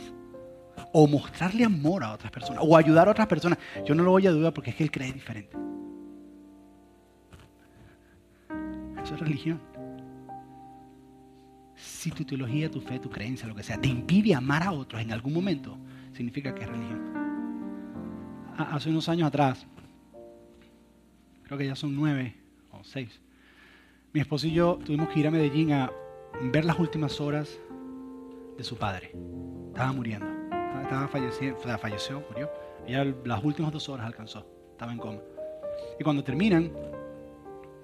[0.93, 2.63] O mostrarle amor a otras personas.
[2.63, 3.57] O ayudar a otras personas.
[3.83, 5.57] Yo no lo voy a dudar porque es que él cree diferente.
[9.03, 9.59] Eso es religión.
[11.77, 15.01] Si tu teología, tu fe, tu creencia, lo que sea, te impide amar a otros
[15.01, 15.79] en algún momento,
[16.13, 17.11] significa que es religión.
[18.55, 19.65] Hace unos años atrás,
[21.41, 22.35] creo que ya son nueve
[22.79, 23.19] o seis,
[24.13, 25.91] mi esposo y yo tuvimos que ir a Medellín a
[26.41, 27.59] ver las últimas horas
[28.57, 29.11] de su padre.
[29.67, 30.27] Estaba muriendo.
[30.81, 32.49] Estaba falleciendo, falleció, murió.
[32.87, 34.45] Ella las últimas dos horas alcanzó.
[34.71, 35.19] Estaba en coma.
[35.99, 36.71] Y cuando terminan,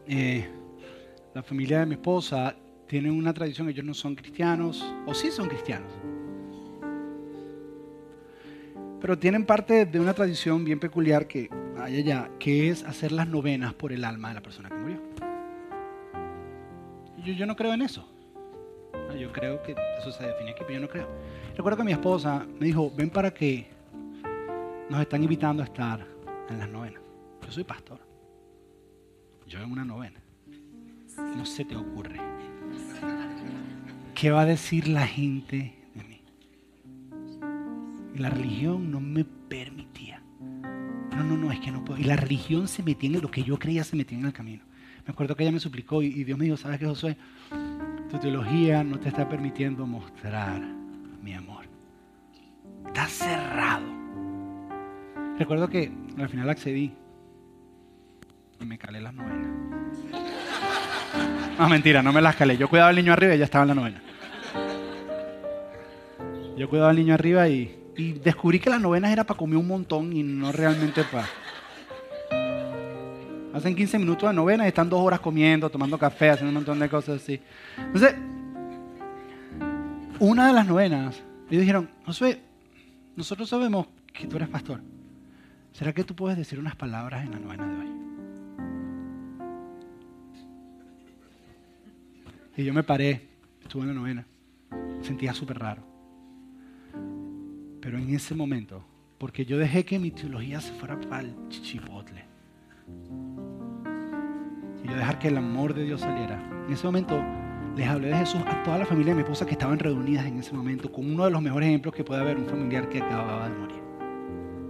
[0.07, 0.49] eh,
[1.33, 2.55] la familia de mi esposa
[2.87, 5.91] tiene una tradición, ellos no son cristianos, o sí son cristianos.
[9.01, 13.27] Pero tienen parte de una tradición bien peculiar que hay allá, que es hacer las
[13.27, 14.69] novenas por el alma de la persona.
[17.33, 18.07] Yo, no creo en eso.
[19.19, 21.07] Yo creo que eso se define aquí, pero yo no creo.
[21.55, 23.67] Recuerdo que mi esposa me dijo, ven para que
[24.89, 26.05] nos están invitando a estar
[26.49, 27.01] en las novenas.
[27.43, 27.99] Yo soy pastor.
[29.47, 30.19] Yo en una novena.
[31.17, 32.19] No se te ocurre.
[34.13, 36.21] ¿Qué va a decir la gente de mí?
[38.13, 40.21] Y la religión no me permitía.
[40.41, 41.99] No, no, no, es que no puedo.
[41.99, 44.63] Y la religión se metía en lo que yo creía se metía en el camino.
[45.05, 47.15] Me acuerdo que ella me suplicó y, Dios me dijo, ¿sabes qué, Josué?
[48.09, 50.61] Tu teología no te está permitiendo mostrar
[51.21, 51.65] mi amor.
[52.87, 53.85] Está cerrado.
[55.37, 56.93] Recuerdo que al final accedí
[58.59, 59.47] y me calé las novenas.
[61.59, 62.57] No, mentira, no me las calé.
[62.57, 64.01] Yo cuidaba al niño arriba y ella estaba en la novena.
[66.57, 69.67] Yo cuidaba al niño arriba y, y descubrí que las novenas era para comer un
[69.67, 71.27] montón y no realmente para...
[73.55, 76.77] Hacen 15 minutos de novena y están dos horas comiendo, tomando café, haciendo un montón
[76.77, 77.39] de cosas así.
[77.77, 78.13] Entonces,
[80.19, 82.41] una de las novenas, ellos dijeron, Josué,
[83.15, 84.81] nosotros sabemos que tú eres pastor.
[85.71, 87.91] ¿Será que tú puedes decir unas palabras en la novena de hoy?
[92.57, 93.25] Y yo me paré,
[93.61, 94.25] estuve en la novena,
[95.01, 95.81] sentía súper raro.
[97.79, 98.83] Pero en ese momento,
[99.17, 102.25] porque yo dejé que mi teología se fuera para el chichipotle
[104.85, 106.39] y yo dejar que el amor de Dios saliera.
[106.67, 107.23] En ese momento
[107.75, 110.39] les hablé de Jesús a toda la familia de mi esposa que estaban reunidas en
[110.39, 113.49] ese momento con uno de los mejores ejemplos que puede haber un familiar que acababa
[113.49, 113.83] de morir.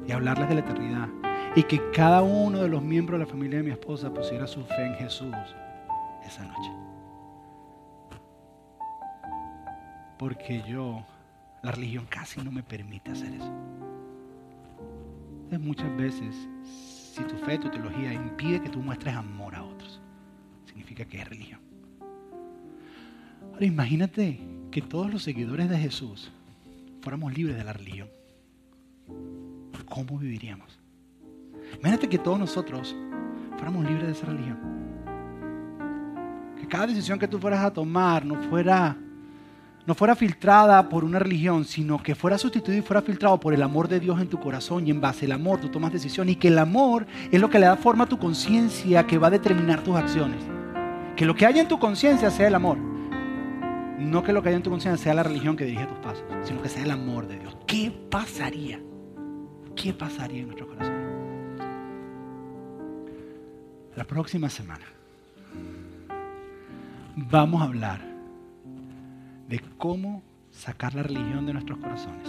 [0.07, 1.09] Y hablarles de la eternidad.
[1.55, 4.63] Y que cada uno de los miembros de la familia de mi esposa pusiera su
[4.63, 5.35] fe en Jesús
[6.25, 6.71] esa noche.
[10.17, 11.03] Porque yo,
[11.61, 13.51] la religión casi no me permite hacer eso.
[15.43, 19.63] Entonces muchas veces, si tu fe, tu teología impide que tú muestres amor a
[20.75, 21.61] significa que es religión.
[23.53, 24.37] Ahora imagínate
[24.71, 26.29] que todos los seguidores de Jesús
[27.01, 28.09] fuéramos libres de la religión.
[29.87, 30.77] ¿Cómo viviríamos?
[31.79, 32.93] Imagínate que todos nosotros
[33.55, 34.57] fuéramos libres de esa religión.
[36.59, 38.97] Que cada decisión que tú fueras a tomar no fuera,
[39.85, 43.63] no fuera filtrada por una religión, sino que fuera sustituido y fuera filtrado por el
[43.63, 46.35] amor de Dios en tu corazón y en base al amor tú tomas decisiones y
[46.35, 49.31] que el amor es lo que le da forma a tu conciencia que va a
[49.31, 50.54] determinar tus acciones.
[51.15, 52.77] Que lo que haya en tu conciencia sea el amor.
[52.77, 56.23] No que lo que haya en tu conciencia sea la religión que dirige tus pasos,
[56.43, 57.57] sino que sea el amor de Dios.
[57.65, 58.79] ¿Qué pasaría?
[59.75, 60.95] ¿Qué pasaría en nuestro corazón?
[63.95, 64.85] La próxima semana
[67.15, 68.01] vamos a hablar
[69.47, 72.27] de cómo sacar la religión de nuestros corazones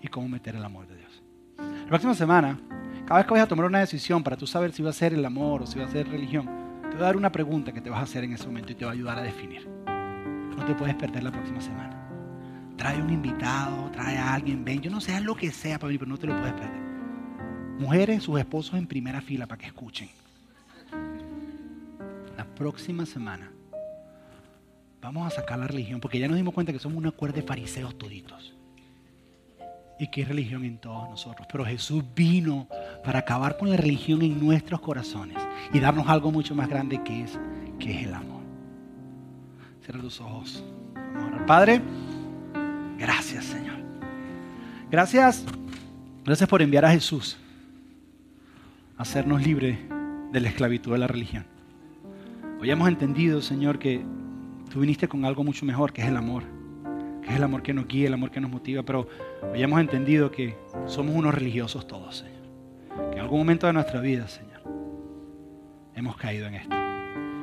[0.00, 1.22] y cómo meter el amor de Dios.
[1.58, 2.58] La próxima semana,
[3.06, 5.12] cada vez que vayas a tomar una decisión para tú saber si va a ser
[5.12, 6.48] el amor o si va a ser religión,
[6.96, 8.74] te voy a dar una pregunta que te vas a hacer en ese momento y
[8.74, 9.68] te va a ayudar a definir.
[9.68, 12.08] No te puedes perder la próxima semana.
[12.78, 16.00] Trae un invitado, trae a alguien, ven, yo no sé, lo que sea para venir,
[16.00, 16.80] pero no te lo puedes perder.
[17.78, 20.08] Mujeres, sus esposos en primera fila para que escuchen.
[22.34, 23.50] La próxima semana
[25.02, 27.42] vamos a sacar la religión, porque ya nos dimos cuenta que somos una cuerda de
[27.42, 28.55] fariseos toditos.
[29.98, 31.46] Y hay religión en todos nosotros.
[31.50, 32.68] Pero Jesús vino
[33.04, 35.38] para acabar con la religión en nuestros corazones
[35.72, 37.38] y darnos algo mucho más grande que es,
[37.78, 38.42] que es el amor.
[39.82, 40.62] Cierra tus ojos.
[41.46, 41.80] Padre.
[42.98, 43.76] Gracias, Señor.
[44.90, 45.44] Gracias.
[46.24, 47.36] Gracias por enviar a Jesús
[48.98, 49.78] a hacernos libres
[50.32, 51.46] de la esclavitud de la religión.
[52.60, 54.04] Hoy hemos entendido, Señor, que
[54.72, 56.42] tú viniste con algo mucho mejor, que es el amor.
[57.22, 58.82] Que es el amor que nos guía, el amor que nos motiva.
[58.82, 59.08] Pero
[59.52, 60.56] hoy entendido que
[60.86, 63.10] somos unos religiosos todos, Señor.
[63.10, 64.62] Que en algún momento de nuestra vida, Señor,
[65.94, 66.74] hemos caído en esto.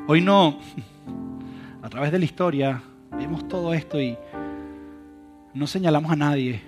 [0.07, 0.59] Hoy no,
[1.81, 2.81] a través de la historia,
[3.11, 4.17] vemos todo esto y
[5.53, 6.61] no señalamos a nadie,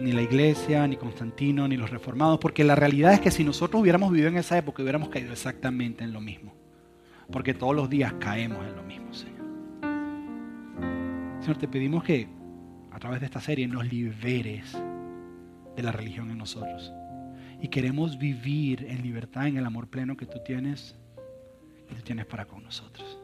[0.00, 3.80] ni la iglesia, ni Constantino, ni los reformados, porque la realidad es que si nosotros
[3.80, 6.54] hubiéramos vivido en esa época, hubiéramos caído exactamente en lo mismo.
[7.30, 9.34] Porque todos los días caemos en lo mismo, Señor.
[11.40, 12.28] Señor, te pedimos que
[13.04, 14.72] través de esta serie nos liberes
[15.76, 16.90] de la religión en nosotros.
[17.60, 20.96] Y queremos vivir en libertad, en el amor pleno que tú tienes
[21.90, 23.18] y tú tienes para con nosotros.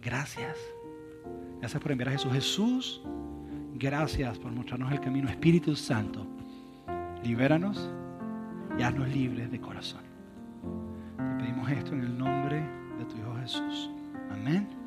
[0.00, 0.56] Gracias.
[1.58, 2.32] Gracias por enviar a Jesús.
[2.32, 3.02] Jesús
[3.74, 5.28] Gracias por mostrarnos el camino.
[5.28, 6.24] Espíritu Santo,
[7.24, 7.90] libéranos
[8.78, 10.02] y haznos libres de corazón.
[11.16, 12.60] Te pedimos esto en el nombre
[12.98, 13.90] de tu Hijo Jesús.
[14.30, 14.83] Amén.